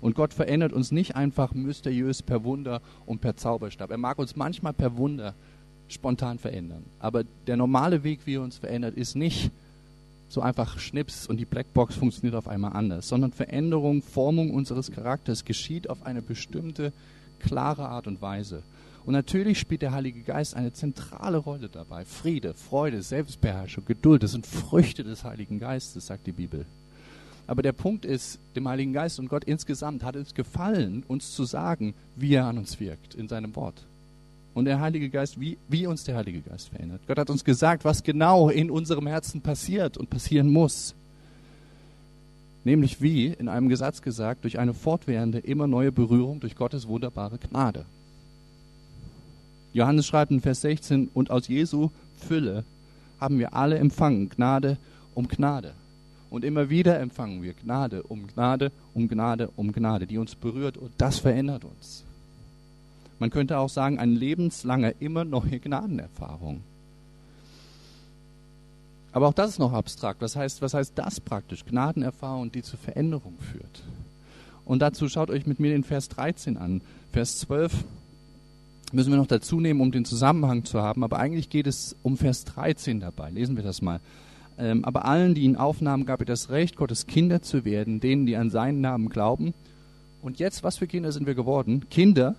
[0.00, 3.90] Und Gott verändert uns nicht einfach mysteriös per Wunder und per Zauberstab.
[3.90, 5.34] Er mag uns manchmal per Wunder
[5.88, 6.84] spontan verändern.
[6.98, 9.50] Aber der normale Weg, wie er uns verändert, ist nicht
[10.28, 15.44] so einfach Schnips und die Blackbox funktioniert auf einmal anders, sondern Veränderung, Formung unseres Charakters
[15.44, 16.92] geschieht auf eine bestimmte,
[17.40, 18.62] klare Art und Weise.
[19.04, 22.04] Und natürlich spielt der Heilige Geist eine zentrale Rolle dabei.
[22.04, 26.64] Friede, Freude, Selbstbeherrschung, Geduld, das sind Früchte des Heiligen Geistes, sagt die Bibel.
[27.50, 31.42] Aber der Punkt ist, dem Heiligen Geist und Gott insgesamt hat es gefallen, uns zu
[31.42, 33.74] sagen, wie er an uns wirkt in seinem Wort.
[34.54, 37.00] Und der Heilige Geist, wie, wie uns der Heilige Geist verändert.
[37.08, 40.94] Gott hat uns gesagt, was genau in unserem Herzen passiert und passieren muss.
[42.62, 47.38] Nämlich wie, in einem Gesetz gesagt, durch eine fortwährende, immer neue Berührung durch Gottes wunderbare
[47.38, 47.84] Gnade.
[49.72, 52.62] Johannes schreibt in Vers 16, und aus Jesu Fülle
[53.18, 54.76] haben wir alle empfangen, Gnade
[55.16, 55.74] um Gnade.
[56.30, 60.76] Und immer wieder empfangen wir Gnade um Gnade um Gnade um Gnade, die uns berührt
[60.76, 62.04] und das verändert uns.
[63.18, 66.62] Man könnte auch sagen, eine lebenslange, immer neue Gnadenerfahrung.
[69.12, 70.22] Aber auch das ist noch abstrakt.
[70.22, 71.64] Was heißt, was heißt das praktisch?
[71.64, 73.82] Gnadenerfahrung, die zur Veränderung führt.
[74.64, 76.80] Und dazu schaut euch mit mir den Vers 13 an.
[77.12, 77.84] Vers 12
[78.92, 81.02] müssen wir noch dazu nehmen, um den Zusammenhang zu haben.
[81.02, 83.30] Aber eigentlich geht es um Vers 13 dabei.
[83.30, 84.00] Lesen wir das mal.
[84.60, 88.26] Ähm, aber allen, die ihn aufnahmen, gab er das Recht, Gottes Kinder zu werden, denen,
[88.26, 89.54] die an seinen Namen glauben.
[90.20, 91.86] Und jetzt, was für Kinder sind wir geworden?
[91.88, 92.36] Kinder,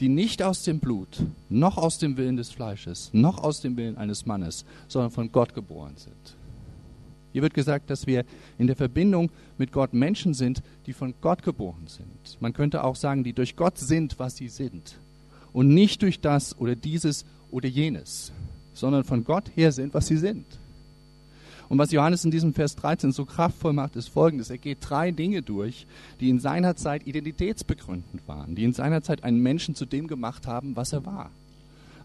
[0.00, 3.96] die nicht aus dem Blut, noch aus dem Willen des Fleisches, noch aus dem Willen
[3.96, 6.36] eines Mannes, sondern von Gott geboren sind.
[7.32, 8.24] Hier wird gesagt, dass wir
[8.58, 12.40] in der Verbindung mit Gott Menschen sind, die von Gott geboren sind.
[12.40, 14.96] Man könnte auch sagen, die durch Gott sind, was sie sind.
[15.52, 18.32] Und nicht durch das oder dieses oder jenes,
[18.72, 20.46] sondern von Gott her sind, was sie sind.
[21.68, 24.50] Und was Johannes in diesem Vers 13 so kraftvoll macht, ist folgendes.
[24.50, 25.86] Er geht drei Dinge durch,
[26.20, 30.46] die in seiner Zeit identitätsbegründend waren, die in seiner Zeit einen Menschen zu dem gemacht
[30.46, 31.30] haben, was er war.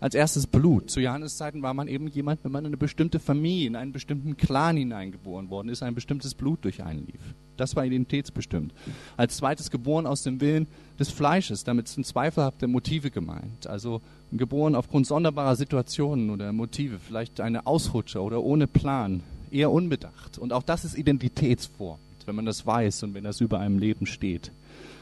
[0.01, 0.89] Als erstes Blut.
[0.89, 3.91] Zu Johannes Zeiten war man eben jemand, wenn man in eine bestimmte Familie, in einen
[3.91, 7.19] bestimmten Clan hineingeboren worden ist, ein bestimmtes Blut durch einen lief.
[7.57, 8.73] Das war identitätsbestimmt.
[9.17, 10.67] Als zweites geboren aus dem Willen
[10.97, 11.65] des Fleisches.
[11.65, 13.67] Damit sind zweifelhafte Motive gemeint.
[13.67, 16.99] Also geboren aufgrund sonderbarer Situationen oder Motive.
[16.99, 20.37] Vielleicht eine Ausrutscher oder ohne Plan eher unbedacht.
[20.37, 24.05] Und auch das ist Identitätsform, wenn man das weiß und wenn das über einem Leben
[24.05, 24.51] steht.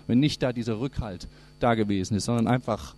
[0.07, 1.27] Wenn nicht da dieser Rückhalt
[1.59, 2.95] da gewesen ist, sondern einfach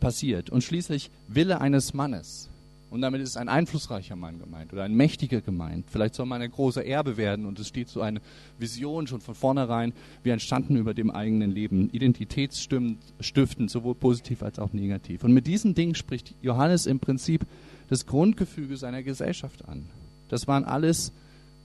[0.00, 0.50] passiert.
[0.50, 2.48] Und schließlich Wille eines Mannes.
[2.90, 5.84] Und damit ist ein einflussreicher Mann gemeint oder ein mächtiger gemeint.
[5.88, 8.20] Vielleicht soll man ein großer Erbe werden und es steht so eine
[8.58, 9.92] Vision schon von vornherein,
[10.24, 11.88] wie entstanden über dem eigenen Leben.
[11.90, 15.22] Identitätsstiftend, sowohl positiv als auch negativ.
[15.22, 17.46] Und mit diesen Dingen spricht Johannes im Prinzip
[17.88, 19.86] das Grundgefüge seiner Gesellschaft an.
[20.30, 21.12] Das waren alles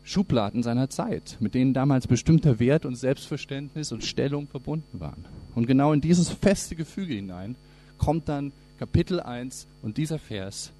[0.04, 5.24] Schubladen seiner Zeit, mit denen damals bestimmter Wert und Selbstverständnis und Stellung verbunden waren.
[5.54, 7.56] Und genau in dieses feste Gefüge hinein
[7.98, 10.72] kommt dann Kapitel 1 und dieser Vers.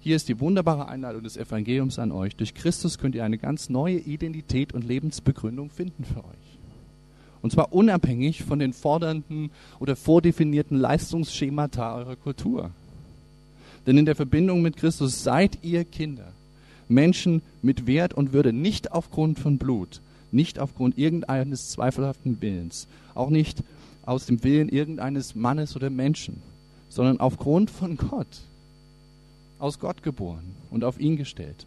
[0.00, 2.34] Hier ist die wunderbare Einladung des Evangeliums an euch.
[2.36, 6.58] Durch Christus könnt ihr eine ganz neue Identität und Lebensbegründung finden für euch.
[7.42, 12.70] Und zwar unabhängig von den fordernden oder vordefinierten Leistungsschemata eurer Kultur.
[13.86, 16.32] Denn in der Verbindung mit Christus seid ihr Kinder
[16.88, 20.00] Menschen mit Wert und Würde, nicht aufgrund von Blut,
[20.32, 23.62] nicht aufgrund irgendeines zweifelhaften Willens, auch nicht
[24.04, 26.42] aus dem Willen irgendeines Mannes oder Menschen,
[26.88, 28.42] sondern aufgrund von Gott.
[29.58, 31.66] Aus Gott geboren und auf ihn gestellt.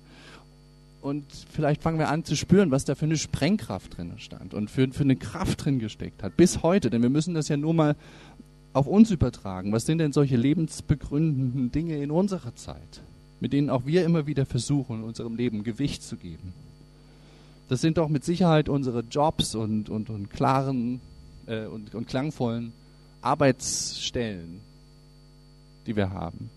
[1.02, 4.70] Und vielleicht fangen wir an zu spüren, was da für eine Sprengkraft drin stand und
[4.70, 6.36] für, für eine Kraft drin gesteckt hat.
[6.36, 7.96] Bis heute, denn wir müssen das ja nur mal
[8.74, 9.72] auf uns übertragen.
[9.72, 13.02] Was sind denn solche lebensbegründenden Dinge in unserer Zeit,
[13.40, 16.54] mit denen auch wir immer wieder versuchen, unserem Leben Gewicht zu geben?
[17.70, 21.02] Das sind doch mit Sicherheit unsere Jobs und, und, und klaren
[21.48, 22.72] äh, und, und klangvollen
[23.22, 24.62] Arbeitsstellen,
[25.86, 26.50] die wir haben.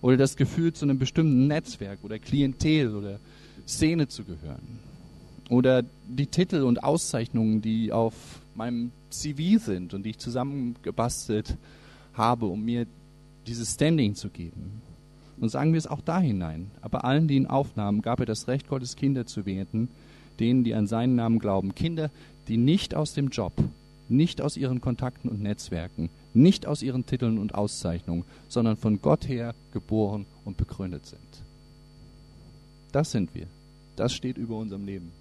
[0.00, 3.18] Oder das Gefühl, zu einem bestimmten Netzwerk oder Klientel oder
[3.66, 4.78] Szene zu gehören.
[5.48, 8.14] Oder die Titel und Auszeichnungen, die auf
[8.54, 11.56] meinem CV sind und die ich zusammengebastelt
[12.14, 12.86] habe, um mir
[13.46, 14.82] dieses Standing zu geben.
[15.40, 16.70] Und sagen wir es auch da hinein.
[16.80, 19.88] Aber allen, die ihn aufnahmen, gab er das Recht, Gottes Kinder zu werden,
[20.40, 21.74] denen, die an seinen Namen glauben.
[21.74, 22.10] Kinder,
[22.48, 23.52] die nicht aus dem Job,
[24.08, 29.28] nicht aus ihren Kontakten und Netzwerken, nicht aus ihren Titeln und Auszeichnungen, sondern von Gott
[29.28, 31.20] her geboren und begründet sind.
[32.92, 33.46] Das sind wir.
[33.96, 35.12] Das steht über unserem Leben.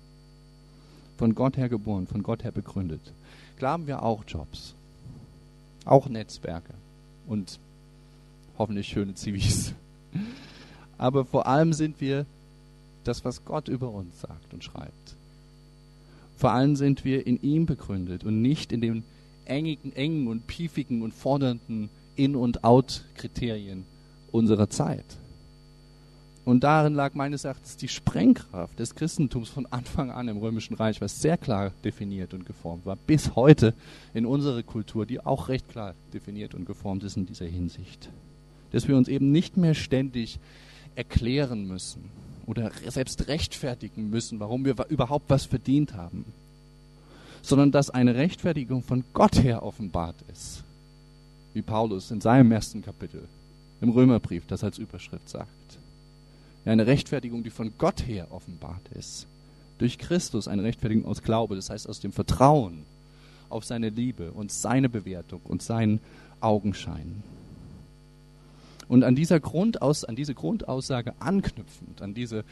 [1.17, 3.01] Von Gott her geboren, von Gott her begründet.
[3.57, 4.75] Klar haben wir auch Jobs,
[5.83, 6.73] auch Netzwerke
[7.27, 7.59] und
[8.57, 9.73] hoffentlich schöne Zivis.
[10.97, 12.25] Aber vor allem sind wir
[13.03, 15.15] das, was Gott über uns sagt und schreibt.
[16.37, 19.03] Vor allem sind wir in ihm begründet und nicht in den
[19.45, 23.85] engen, engen und piefigen und fordernden In- und Out-Kriterien
[24.31, 25.05] unserer Zeit.
[26.45, 31.01] Und darin lag meines Erachtens die Sprengkraft des Christentums von Anfang an im Römischen Reich,
[31.01, 33.73] was sehr klar definiert und geformt war, bis heute
[34.13, 38.09] in unsere Kultur, die auch recht klar definiert und geformt ist in dieser Hinsicht.
[38.77, 40.37] Dass wir uns eben nicht mehr ständig
[40.93, 42.11] erklären müssen
[42.45, 46.25] oder selbst rechtfertigen müssen, warum wir überhaupt was verdient haben,
[47.41, 50.61] sondern dass eine Rechtfertigung von Gott her offenbart ist,
[51.55, 53.27] wie Paulus in seinem ersten Kapitel
[53.81, 55.49] im Römerbrief das als Überschrift sagt.
[56.63, 59.25] Eine Rechtfertigung, die von Gott her offenbart ist.
[59.79, 62.83] Durch Christus eine Rechtfertigung aus Glaube, das heißt aus dem Vertrauen
[63.49, 65.99] auf seine Liebe und seine Bewertung und seinen
[66.41, 67.23] Augenschein.
[68.87, 72.43] Und an, dieser Grundaus, an diese Grundaussage anknüpfend, an diese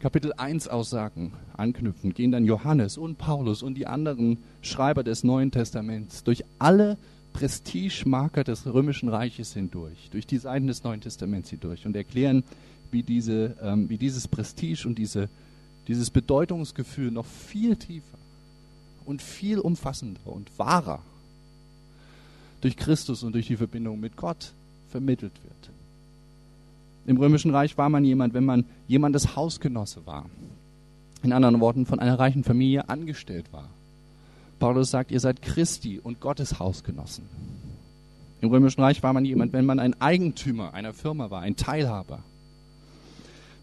[0.00, 5.50] Kapitel 1 Aussagen anknüpfend, gehen dann Johannes und Paulus und die anderen Schreiber des Neuen
[5.50, 6.96] Testaments durch alle
[7.32, 12.44] Prestigemarker des römischen Reiches hindurch, durch die Seiten des Neuen Testaments hindurch und erklären,
[12.90, 15.28] wie, diese, ähm, wie dieses Prestige und diese,
[15.88, 18.18] dieses Bedeutungsgefühl noch viel tiefer
[19.04, 21.02] und viel umfassender und wahrer
[22.60, 24.52] durch Christus und durch die Verbindung mit Gott
[24.90, 25.70] vermittelt wird.
[27.06, 30.26] Im Römischen Reich war man jemand, wenn man jemandes Hausgenosse war.
[31.22, 33.68] In anderen Worten, von einer reichen Familie angestellt war.
[34.58, 37.24] Paulus sagt, ihr seid Christi und Gottes Hausgenossen.
[38.40, 42.20] Im Römischen Reich war man jemand, wenn man ein Eigentümer einer Firma war, ein Teilhaber.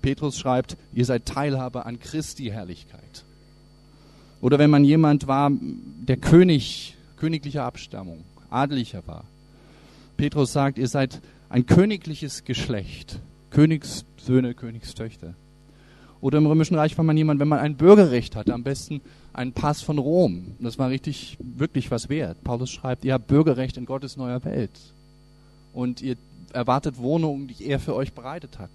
[0.01, 3.23] Petrus schreibt, ihr seid Teilhaber an Christi Herrlichkeit.
[4.41, 9.23] Oder wenn man jemand war, der König, königlicher Abstammung, adeliger war.
[10.17, 13.19] Petrus sagt, ihr seid ein königliches Geschlecht,
[13.51, 15.35] Königssöhne, Königstöchter.
[16.21, 19.01] Oder im Römischen Reich war man jemand, wenn man ein Bürgerrecht hatte, am besten
[19.33, 20.55] einen Pass von Rom.
[20.59, 22.43] Das war richtig, wirklich was wert.
[22.43, 24.79] Paulus schreibt, ihr habt Bürgerrecht in Gottes neuer Welt.
[25.73, 26.15] Und ihr
[26.53, 28.69] erwartet Wohnungen, die er für euch bereitet hat.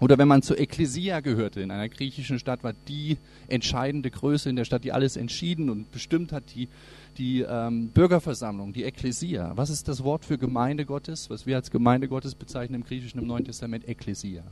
[0.00, 4.56] Oder wenn man zur Ekklesia gehörte, in einer griechischen Stadt, war die entscheidende Größe in
[4.56, 6.68] der Stadt, die alles entschieden und bestimmt hat, die,
[7.16, 9.52] die ähm, Bürgerversammlung, die Ekklesia.
[9.56, 13.20] Was ist das Wort für Gemeinde Gottes, was wir als Gemeinde Gottes bezeichnen im Griechischen
[13.20, 13.88] im Neuen Testament?
[13.88, 14.44] Ekklesia.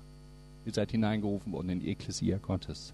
[0.64, 2.92] Ihr seid hineingerufen worden in die Ekklesia Gottes.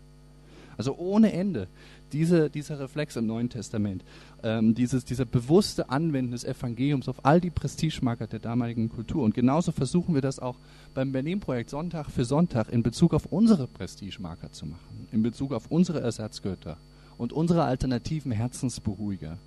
[0.77, 1.69] Also ohne Ende
[2.12, 4.05] diese, dieser Reflex im Neuen Testament,
[4.42, 9.22] ähm, dieses, dieser bewusste Anwenden des Evangeliums auf all die Prestigemarker der damaligen Kultur.
[9.22, 10.57] Und genauso versuchen wir das auch
[10.94, 15.66] beim Berlin-Projekt Sonntag für Sonntag in Bezug auf unsere Prestigemarker zu machen, in Bezug auf
[15.70, 16.77] unsere Ersatzgötter
[17.18, 19.38] und unsere alternativen Herzensberuhiger,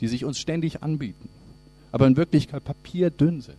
[0.00, 1.28] die sich uns ständig anbieten,
[1.92, 3.56] aber in Wirklichkeit papierdünn sind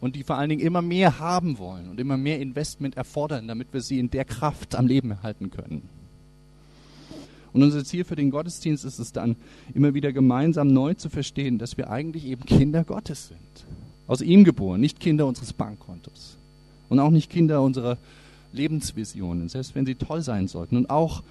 [0.00, 3.68] und die vor allen Dingen immer mehr haben wollen und immer mehr Investment erfordern, damit
[3.72, 5.88] wir sie in der Kraft am Leben erhalten können.
[7.54, 9.36] Und unser Ziel für den Gottesdienst ist es dann,
[9.74, 13.38] immer wieder gemeinsam neu zu verstehen, dass wir eigentlich eben Kinder Gottes sind.
[14.08, 16.36] Aus ihm geboren, nicht Kinder unseres Bankkontos.
[16.88, 17.96] Und auch nicht Kinder unserer
[18.52, 20.76] Lebensvisionen, selbst wenn sie toll sein sollten.
[20.76, 21.22] Und auch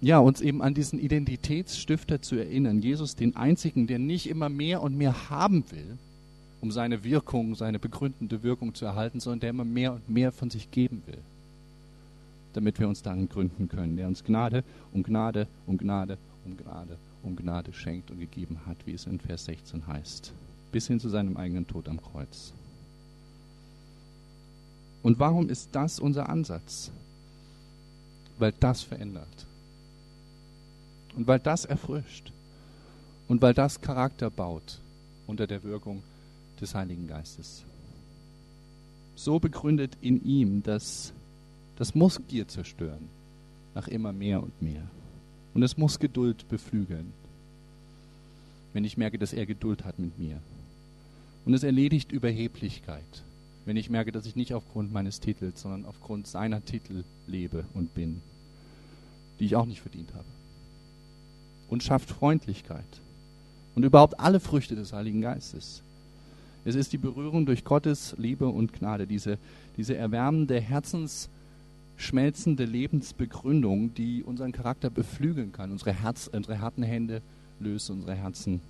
[0.00, 4.80] ja, uns eben an diesen Identitätsstifter zu erinnern, Jesus, den einzigen, der nicht immer mehr
[4.80, 5.98] und mehr haben will,
[6.60, 10.50] um seine Wirkung, seine begründende Wirkung zu erhalten, sondern der immer mehr und mehr von
[10.50, 11.18] sich geben will
[12.52, 16.96] damit wir uns darin gründen können, der uns Gnade um Gnade um Gnade um Gnade
[17.22, 20.32] um Gnade schenkt und gegeben hat, wie es in Vers 16 heißt.
[20.72, 22.52] bis hin zu seinem eigenen Tod am Kreuz.
[25.02, 26.90] Und warum ist das unser Ansatz?
[28.38, 29.46] Weil das verändert.
[31.16, 32.32] Und weil das erfrischt.
[33.28, 34.78] Und weil das Charakter baut
[35.26, 36.02] unter der Wirkung
[36.60, 37.64] des Heiligen Geistes.
[39.14, 41.12] So begründet in ihm, dass
[41.78, 43.08] das muss Gier zerstören,
[43.74, 44.82] nach immer mehr und mehr.
[45.54, 47.12] Und es muss Geduld beflügeln,
[48.72, 50.40] wenn ich merke, dass er Geduld hat mit mir.
[51.46, 53.22] Und es erledigt Überheblichkeit,
[53.64, 57.94] wenn ich merke, dass ich nicht aufgrund meines Titels, sondern aufgrund seiner Titel lebe und
[57.94, 58.22] bin,
[59.38, 60.24] die ich auch nicht verdient habe.
[61.68, 63.00] Und schafft Freundlichkeit
[63.76, 65.82] und überhaupt alle Früchte des Heiligen Geistes.
[66.64, 69.38] Es ist die Berührung durch Gottes Liebe und Gnade, diese,
[69.76, 70.60] diese erwärmende,
[71.98, 77.22] herzensschmelzende Lebensbegründung, die unseren Charakter beflügeln kann, unsere, Herz, unsere harten Hände
[77.58, 78.60] löst, unsere Herzen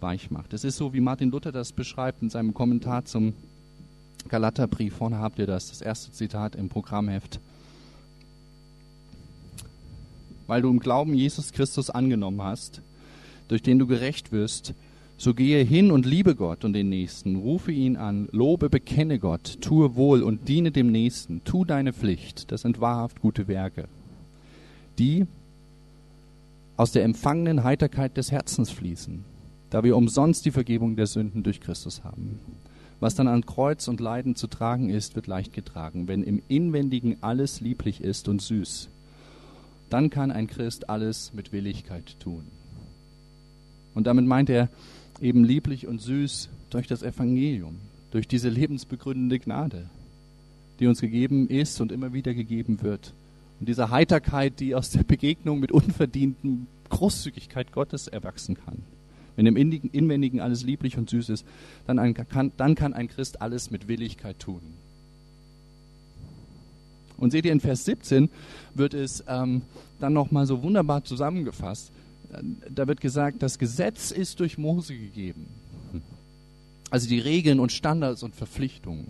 [0.00, 0.54] weich macht.
[0.54, 3.34] Es ist so, wie Martin Luther das beschreibt in seinem Kommentar zum
[4.28, 4.96] Galaterbrief.
[4.96, 7.38] Vorne habt ihr das, das erste Zitat im Programmheft.
[10.46, 12.80] Weil du im Glauben Jesus Christus angenommen hast,
[13.48, 14.72] durch den du gerecht wirst,
[15.20, 19.58] so gehe hin und liebe Gott und den Nächsten, rufe ihn an, lobe, bekenne Gott,
[19.60, 23.84] tue wohl und diene dem Nächsten, tu deine Pflicht, das sind wahrhaft gute Werke,
[24.98, 25.26] die
[26.78, 29.22] aus der empfangenen Heiterkeit des Herzens fließen,
[29.68, 32.40] da wir umsonst die Vergebung der Sünden durch Christus haben.
[32.98, 37.18] Was dann an Kreuz und Leiden zu tragen ist, wird leicht getragen, wenn im Inwendigen
[37.20, 38.88] alles lieblich ist und süß.
[39.90, 42.44] Dann kann ein Christ alles mit Willigkeit tun.
[43.94, 44.70] Und damit meint er,
[45.20, 47.76] eben lieblich und süß durch das Evangelium,
[48.10, 49.88] durch diese lebensbegründende Gnade,
[50.78, 53.12] die uns gegeben ist und immer wieder gegeben wird.
[53.58, 58.78] Und diese Heiterkeit, die aus der Begegnung mit unverdienten Großzügigkeit Gottes erwachsen kann.
[59.36, 61.46] Wenn im Inwendigen alles lieblich und süß ist,
[61.86, 64.60] dann, kann, dann kann ein Christ alles mit Willigkeit tun.
[67.16, 68.30] Und seht ihr, in Vers 17
[68.74, 69.62] wird es ähm,
[70.00, 71.92] dann nochmal so wunderbar zusammengefasst
[72.68, 75.46] da wird gesagt, das Gesetz ist durch Mose gegeben.
[76.90, 79.08] Also die Regeln und Standards und Verpflichtungen.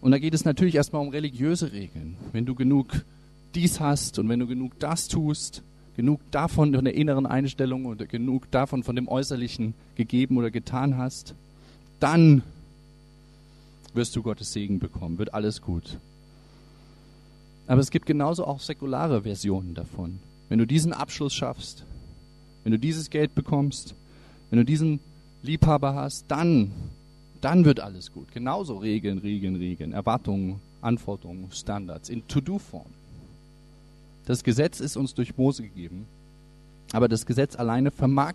[0.00, 2.16] Und da geht es natürlich erstmal um religiöse Regeln.
[2.32, 3.04] Wenn du genug
[3.54, 5.62] dies hast und wenn du genug das tust,
[5.96, 10.96] genug davon von der inneren Einstellung oder genug davon von dem Äußerlichen gegeben oder getan
[10.96, 11.34] hast,
[11.98, 12.42] dann
[13.94, 15.98] wirst du Gottes Segen bekommen, wird alles gut.
[17.66, 20.20] Aber es gibt genauso auch säkulare Versionen davon.
[20.48, 21.84] Wenn du diesen Abschluss schaffst,
[22.68, 23.94] wenn du dieses Geld bekommst,
[24.50, 25.00] wenn du diesen
[25.42, 26.70] Liebhaber hast, dann,
[27.40, 28.30] dann wird alles gut.
[28.30, 32.90] Genauso Regeln, Regeln, Regeln, Erwartungen, Anforderungen, Standards in To-Do-Form.
[34.26, 36.04] Das Gesetz ist uns durch Mose gegeben,
[36.92, 38.34] aber das Gesetz alleine vermag,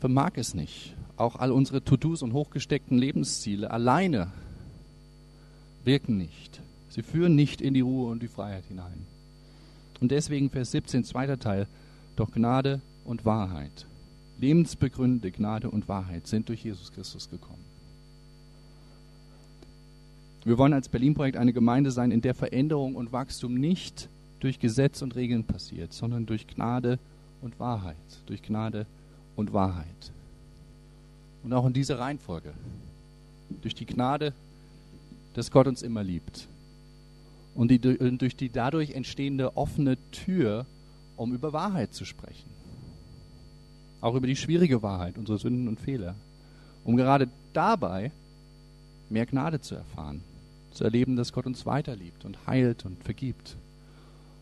[0.00, 0.96] vermag es nicht.
[1.16, 4.32] Auch all unsere To-Dos und hochgesteckten Lebensziele alleine
[5.84, 6.60] wirken nicht.
[6.90, 9.06] Sie führen nicht in die Ruhe und die Freiheit hinein.
[10.00, 11.68] Und deswegen Vers 17, zweiter Teil,
[12.16, 13.86] doch Gnade und Wahrheit,
[14.38, 17.64] lebensbegründete Gnade und Wahrheit sind durch Jesus Christus gekommen.
[20.44, 24.08] Wir wollen als Berlin-Projekt eine Gemeinde sein, in der Veränderung und Wachstum nicht
[24.40, 26.98] durch Gesetz und Regeln passiert, sondern durch Gnade
[27.40, 27.96] und Wahrheit.
[28.26, 28.84] Durch Gnade
[29.36, 29.86] und Wahrheit.
[31.42, 32.52] Und auch in dieser Reihenfolge.
[33.62, 34.34] Durch die Gnade,
[35.32, 36.46] dass Gott uns immer liebt.
[37.54, 40.66] Und die, durch die dadurch entstehende offene Tür,
[41.16, 42.54] um über Wahrheit zu sprechen
[44.04, 46.14] auch über die schwierige Wahrheit, unsere Sünden und Fehler,
[46.84, 48.12] um gerade dabei
[49.08, 50.20] mehr Gnade zu erfahren,
[50.72, 53.56] zu erleben, dass Gott uns weiterliebt und heilt und vergibt.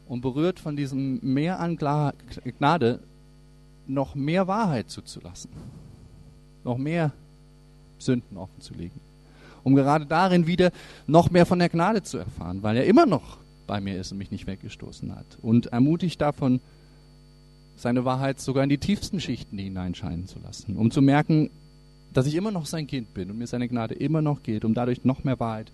[0.08, 2.98] Und berührt von diesem Mehr an Gnade
[3.86, 5.50] noch mehr Wahrheit zuzulassen,
[6.64, 7.12] noch mehr
[7.98, 9.00] Sünden offenzulegen,
[9.62, 10.72] um gerade darin wieder
[11.06, 14.18] noch mehr von der Gnade zu erfahren, weil er immer noch bei mir ist und
[14.18, 15.38] mich nicht weggestoßen hat.
[15.40, 16.60] Und ermutigt davon,
[17.82, 21.50] seine Wahrheit sogar in die tiefsten Schichten hineinscheinen zu lassen, um zu merken,
[22.12, 24.72] dass ich immer noch sein Kind bin und mir seine Gnade immer noch gilt, um
[24.72, 25.72] dadurch noch mehr Wahrheit.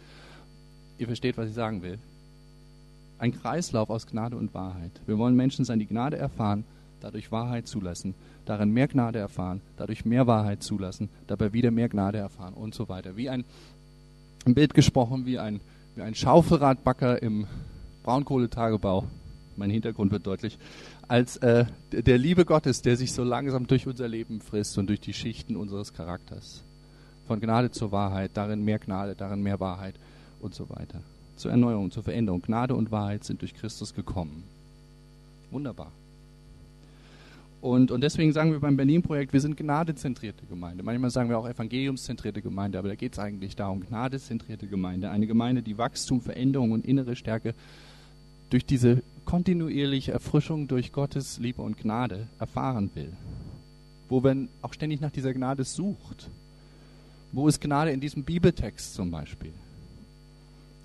[0.96, 1.98] Ihr versteht, was ich sagen will.
[3.18, 4.92] Ein Kreislauf aus Gnade und Wahrheit.
[5.06, 6.64] Wir wollen Menschen sein, die Gnade erfahren,
[7.00, 8.14] dadurch Wahrheit zulassen,
[8.46, 12.88] darin mehr Gnade erfahren, dadurch mehr Wahrheit zulassen, dabei wieder mehr Gnade erfahren und so
[12.88, 13.16] weiter.
[13.16, 13.44] Wie ein,
[14.46, 15.60] ein Bild gesprochen, wie ein,
[15.94, 17.46] wie ein Schaufelradbacker im
[18.04, 19.04] Braunkohletagebau.
[19.56, 20.56] Mein Hintergrund wird deutlich
[21.08, 25.00] als äh, der Liebe Gottes, der sich so langsam durch unser Leben frisst und durch
[25.00, 26.62] die Schichten unseres Charakters.
[27.26, 29.94] Von Gnade zur Wahrheit, darin mehr Gnade, darin mehr Wahrheit
[30.40, 31.00] und so weiter.
[31.36, 32.42] Zur Erneuerung, zur Veränderung.
[32.42, 34.44] Gnade und Wahrheit sind durch Christus gekommen.
[35.50, 35.90] Wunderbar.
[37.60, 40.84] Und, und deswegen sagen wir beim Berlin-Projekt, wir sind gnadezentrierte Gemeinde.
[40.84, 45.10] Manchmal sagen wir auch evangeliumszentrierte Gemeinde, aber da geht es eigentlich darum, gnadezentrierte Gemeinde.
[45.10, 47.54] Eine Gemeinde, die Wachstum, Veränderung und innere Stärke
[48.50, 53.12] durch diese kontinuierliche Erfrischung durch Gottes Liebe und Gnade erfahren will.
[54.08, 56.30] Wo man auch ständig nach dieser Gnade sucht.
[57.32, 59.52] Wo ist Gnade in diesem Bibeltext zum Beispiel?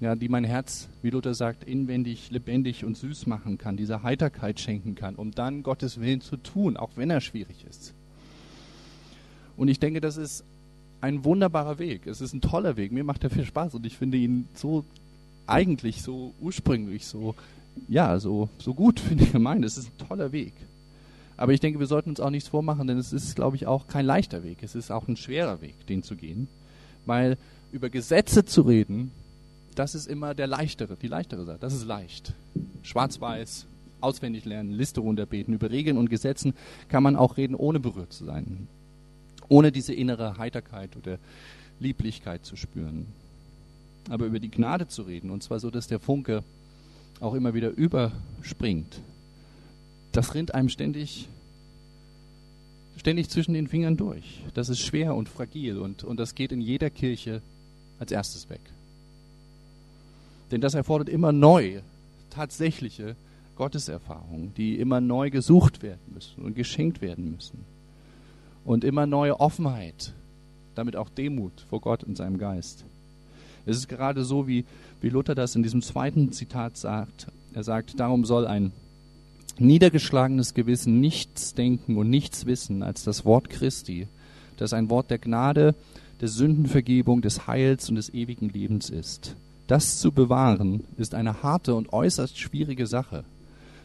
[0.03, 4.59] ja, die mein Herz, wie Luther sagt, inwendig, lebendig und süß machen kann, diese Heiterkeit
[4.59, 7.93] schenken kann, um dann Gottes Willen zu tun, auch wenn er schwierig ist.
[9.55, 10.43] Und ich denke, das ist
[10.99, 12.05] ein wunderbarer Weg.
[12.05, 12.91] Es ist ein toller Weg.
[12.91, 14.83] Mir macht er viel Spaß und ich finde ihn so
[15.47, 17.33] eigentlich so ursprünglich so
[17.87, 19.67] ja so so gut für die Gemeinde.
[19.67, 20.53] Es ist ein toller Weg.
[21.35, 23.87] Aber ich denke, wir sollten uns auch nichts vormachen, denn es ist, glaube ich, auch
[23.87, 24.59] kein leichter Weg.
[24.61, 26.47] Es ist auch ein schwerer Weg, den zu gehen,
[27.05, 27.37] weil
[27.71, 29.11] über Gesetze zu reden
[29.75, 31.57] das ist immer der leichtere, die leichtere Sache.
[31.59, 32.33] Das ist leicht.
[32.83, 33.65] Schwarz-Weiß,
[34.01, 35.53] auswendig lernen, Liste runterbeten.
[35.53, 36.53] Über Regeln und Gesetzen
[36.89, 38.67] kann man auch reden, ohne berührt zu sein.
[39.49, 41.17] Ohne diese innere Heiterkeit oder
[41.79, 43.07] Lieblichkeit zu spüren.
[44.09, 46.43] Aber über die Gnade zu reden, und zwar so, dass der Funke
[47.23, 48.99] auch immer wieder überspringt,
[50.11, 51.27] das rinnt einem ständig,
[52.97, 54.41] ständig zwischen den Fingern durch.
[54.53, 57.41] Das ist schwer und fragil und, und das geht in jeder Kirche
[57.99, 58.61] als erstes weg.
[60.51, 61.81] Denn das erfordert immer neu
[62.29, 63.15] tatsächliche
[63.55, 67.59] Gotteserfahrungen, die immer neu gesucht werden müssen und geschenkt werden müssen.
[68.65, 70.13] Und immer neue Offenheit,
[70.75, 72.85] damit auch Demut vor Gott und seinem Geist.
[73.65, 74.65] Es ist gerade so, wie,
[75.01, 77.27] wie Luther das in diesem zweiten Zitat sagt.
[77.53, 78.71] Er sagt, darum soll ein
[79.59, 84.07] niedergeschlagenes Gewissen nichts denken und nichts wissen als das Wort Christi,
[84.57, 85.75] das ein Wort der Gnade,
[86.21, 89.35] der Sündenvergebung, des Heils und des ewigen Lebens ist.
[89.67, 93.23] Das zu bewahren ist eine harte und äußerst schwierige Sache.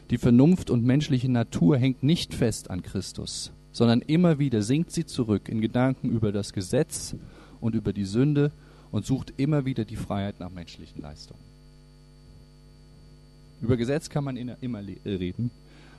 [0.09, 5.05] Die Vernunft und menschliche Natur hängt nicht fest an Christus, sondern immer wieder sinkt sie
[5.05, 7.15] zurück in Gedanken über das Gesetz
[7.61, 8.51] und über die Sünde
[8.91, 11.39] und sucht immer wieder die Freiheit nach menschlichen Leistungen.
[13.61, 15.51] Über Gesetz kann man immer reden,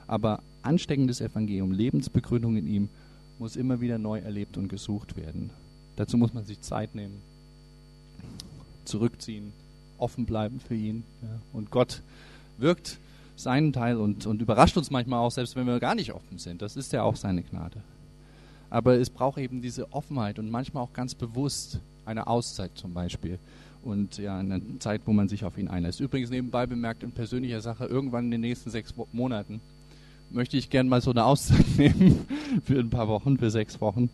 [0.07, 2.89] aber ansteckendes Evangelium, Lebensbegründung in ihm,
[3.39, 5.51] muss immer wieder neu erlebt und gesucht werden.
[5.95, 7.21] Dazu muss man sich Zeit nehmen,
[8.85, 9.53] zurückziehen,
[9.97, 11.03] offen bleiben für ihn.
[11.21, 11.29] Ja.
[11.53, 12.01] Und Gott
[12.57, 12.99] wirkt
[13.35, 16.61] seinen Teil und, und überrascht uns manchmal auch, selbst wenn wir gar nicht offen sind.
[16.61, 17.81] Das ist ja auch seine Gnade.
[18.69, 23.39] Aber es braucht eben diese Offenheit und manchmal auch ganz bewusst eine Auszeit zum Beispiel.
[23.83, 25.99] Und ja, eine Zeit, wo man sich auf ihn einlässt.
[25.99, 29.59] Übrigens nebenbei bemerkt in persönlicher Sache, irgendwann in den nächsten sechs Monaten
[30.29, 32.25] möchte ich gerne mal so eine Auszeit nehmen
[32.63, 34.09] für ein paar Wochen, für sechs Wochen,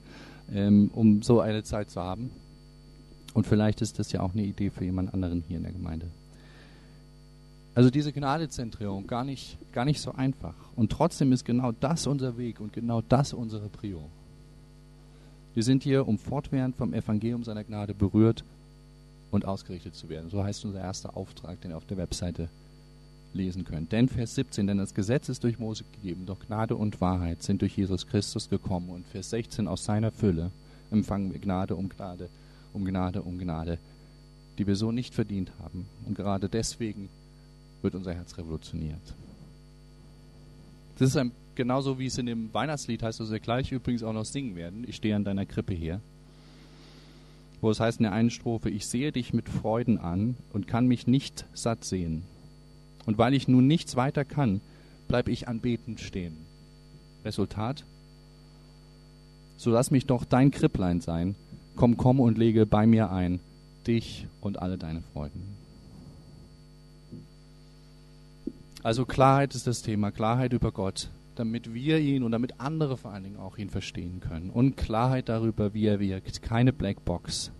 [0.51, 2.31] ähm, um so eine Zeit zu haben.
[3.33, 6.07] Und vielleicht ist das ja auch eine Idee für jemand anderen hier in der Gemeinde.
[7.75, 10.55] Also diese Gnadezentrierung, gar nicht, gar nicht so einfach.
[10.75, 14.01] Und trotzdem ist genau das unser Weg und genau das unsere Prio.
[15.57, 18.43] Wir sind hier, um fortwährend vom Evangelium seiner Gnade berührt
[19.31, 20.29] und ausgerichtet zu werden.
[20.29, 22.47] So heißt unser erster Auftrag, den ihr auf der Webseite
[23.33, 23.91] lesen könnt.
[23.91, 27.63] Denn Vers 17, denn das Gesetz ist durch Mose gegeben, doch Gnade und Wahrheit sind
[27.63, 28.91] durch Jesus Christus gekommen.
[28.91, 30.51] Und Vers 16, aus seiner Fülle
[30.91, 32.29] empfangen wir Gnade um Gnade
[32.73, 33.79] um Gnade, um Gnade,
[34.59, 35.87] die wir so nicht verdient haben.
[36.05, 37.09] Und gerade deswegen
[37.81, 39.01] wird unser Herz revolutioniert.
[40.99, 44.13] Das ist ein, genauso wie es in dem Weihnachtslied heißt, das wir gleich übrigens auch
[44.13, 44.85] noch singen werden.
[44.87, 45.99] Ich stehe an deiner Krippe hier.
[47.59, 50.87] Wo es heißt in der einen Strophe, ich sehe dich mit Freuden an und kann
[50.87, 52.23] mich nicht satt sehen.
[53.05, 54.61] Und weil ich nun nichts weiter kann,
[55.09, 56.37] bleibe ich anbetend stehen.
[57.25, 57.83] Resultat?
[59.57, 61.35] So lass mich doch dein Kripplein sein,
[61.77, 63.39] Komm, komm und lege bei mir ein,
[63.85, 65.43] dich und alle deine Freuden.
[68.81, 71.09] Also Klarheit ist das Thema, Klarheit über Gott,
[71.39, 74.49] damit wir ihn und damit andere vor allen Dingen auch ihn verstehen können.
[74.49, 76.41] Und Klarheit darüber, wie er wirkt.
[76.41, 77.51] Keine Blackbox,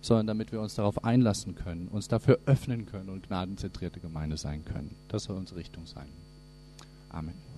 [0.00, 4.64] sondern damit wir uns darauf einlassen können, uns dafür öffnen können und gnadenzentrierte Gemeinde sein
[4.64, 4.94] können.
[5.08, 6.08] Das soll unsere Richtung sein.
[7.10, 7.49] Amen.